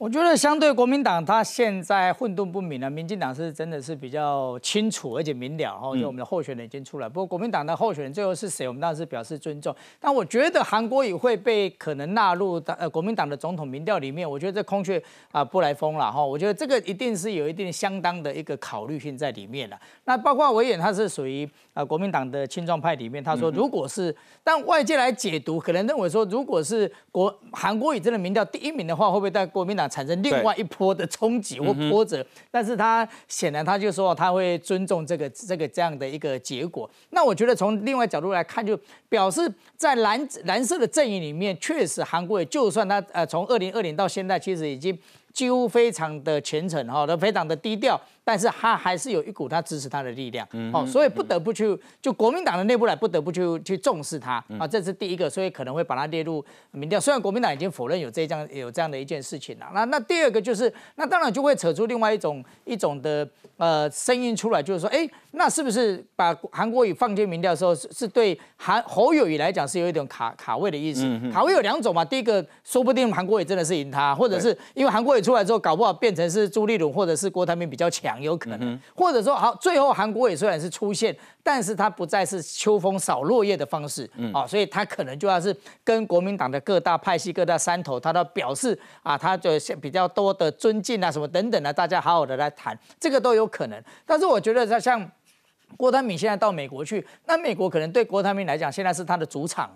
[0.00, 2.88] 我觉得相对国民党，他现在混沌不明了。
[2.88, 7.06] 民进党是真的是比较清楚而且明了哈，因为我们的候选人已经出来。
[7.06, 9.76] 不过国民党的候选人最后是谁，我们当然是表示尊重。
[10.00, 14.28] 但我觉得韩国也会被可能纳入呃国民党的总统民调里面。
[14.28, 16.24] 我觉得这空穴啊不来风了哈。
[16.24, 19.78] 我觉得这个一定是有一定相当的一个考虑性在里面的。
[20.06, 29.89] 那包括维远他是属于啊国民党的青壮派里面，他说如果是，但外界来解读可能认为说，如果是国韩国瑜真的民调第一名的话，会不会在国民党？
[29.90, 36.88] 产生另外一波的冲击或波折，但是他显然他就说他会尊重这个这个这样的一个结果。
[37.10, 38.78] 那我觉得从另外角度来看，就
[39.08, 44.96] 表示在蓝蓝色的阵营里面，确实韩国就算他呃从二零二零到现在，其实已经。
[45.32, 47.98] 几乎非常的虔诚哈，都非常的低调，
[48.30, 57.00] 但是他还是有一股他支持他的力量，哦，所以不得不去就国民党的内部来不得不去去重视他啊，这是第一个，所以可能会把他列入民调。
[57.00, 71.02] 虽然国民党已经否认有这样有这样的一件事情了，那那第二个就是那当然就会扯出另外一种一种的呃声音出来，就是说，哎，那是不是把韩国瑜放进民调的时候，是是对韩侯友谊来讲是有一种卡卡位的意思？
[71.32, 75.20] 卡位有两种嘛，第一个说不定韩国瑜真的是赢他，或者是因为韩国瑜。
[75.20, 85.54] 出来之后，搞不好变成是朱立伦或者是郭台铭比较强，有可能，或者说好，最后韩国也虽然是出现，但是他不再是秋风扫落叶的方式，啊，所以他可能就要是
[85.84, 89.50] 跟国民党的各大派系、各大山头，他都表示啊，他就
[89.80, 93.82] 比较多的尊敬啊，什么等等的，大家好好的来谈，这个都有可能。
[94.04, 95.10] 但是我觉得，他像
[95.76, 99.70] 郭台铭现在到美国去，那美国可能对郭台铭来讲，现在是他的主场。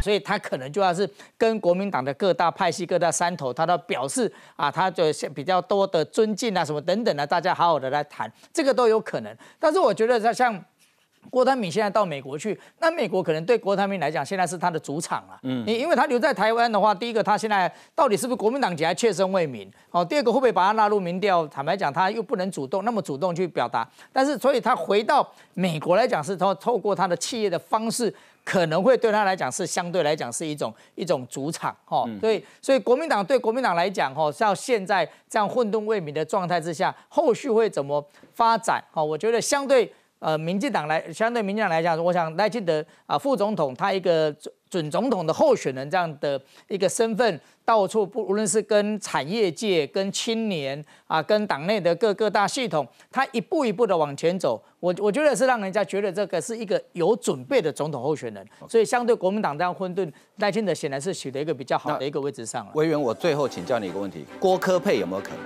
[0.00, 9.36] 所以他可能就要是跟国民党的各大派系、各大山头，他都表示啊，他就比较多的尊敬啊，什么等等的，大家好好的来谈，这个都有可能。
[9.58, 10.62] 但是我觉得他像
[11.30, 15.38] 郭台铭现在到美国去，那美国可能对郭台铭来讲，现在是他的主场了。
[15.42, 19.70] 嗯，因因为他留在台湾的话，第一个他现在到底是不是国民党籍还确身为民？
[19.90, 21.46] 哦，第二个会不会把他纳入民调？
[21.48, 23.86] 坦白讲，他又不能主动那么主动去表达。
[24.12, 28.14] 但是，所以他回到美国来讲，是透透过他的企业的方式，
[28.48, 31.76] 可能会对他来讲是相对来讲是一种一种主场。
[31.84, 38.82] 哈，所以所以国民党对国民党来讲，哈，像现在这样混沌未明的状态之下，后续会怎么发展？
[38.90, 39.92] 哈，我觉得相对。
[40.18, 58.46] 呃，民进党来相对民进党来讲，我想赖清德啊，副总统他一个准准总统的候选人这样的一个身份，到处不无论是跟产业界、跟青年啊、跟党内的各各大系统，他一步一步的往前走，我我觉得是让人家觉得这个是一个有准备的总统候选人。
[58.68, 62.72] 所以相对国民党这样混沌，赖清德显然是取得一个比较好的一个位置上了。
[62.74, 65.38] 委员，我最后请教你一个问题：郭科配有没有可能？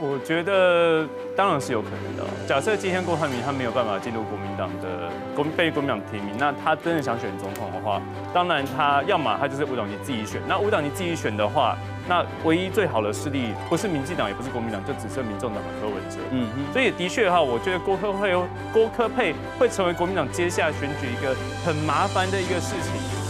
[0.00, 2.24] 我觉得当然是有可能的。
[2.46, 8.00] 假设今天郭台铭他没有办法进入国民党的国被国民党提名，那他真的想选总统的话，
[8.32, 10.40] 当然他要么他就是五党籍自己选。
[10.46, 11.76] 那五党籍自己选的话，
[12.08, 16.16] 那唯一最好的势力不是民进党，也不是国民党，就只剩民众党的柯文哲。
[16.30, 16.72] 嗯嗯。
[16.72, 18.32] 所以的确哈，我觉得郭科会
[18.72, 21.34] 郭科配会成为国民党接下来选举一个
[21.64, 23.17] 很麻烦的一个事情。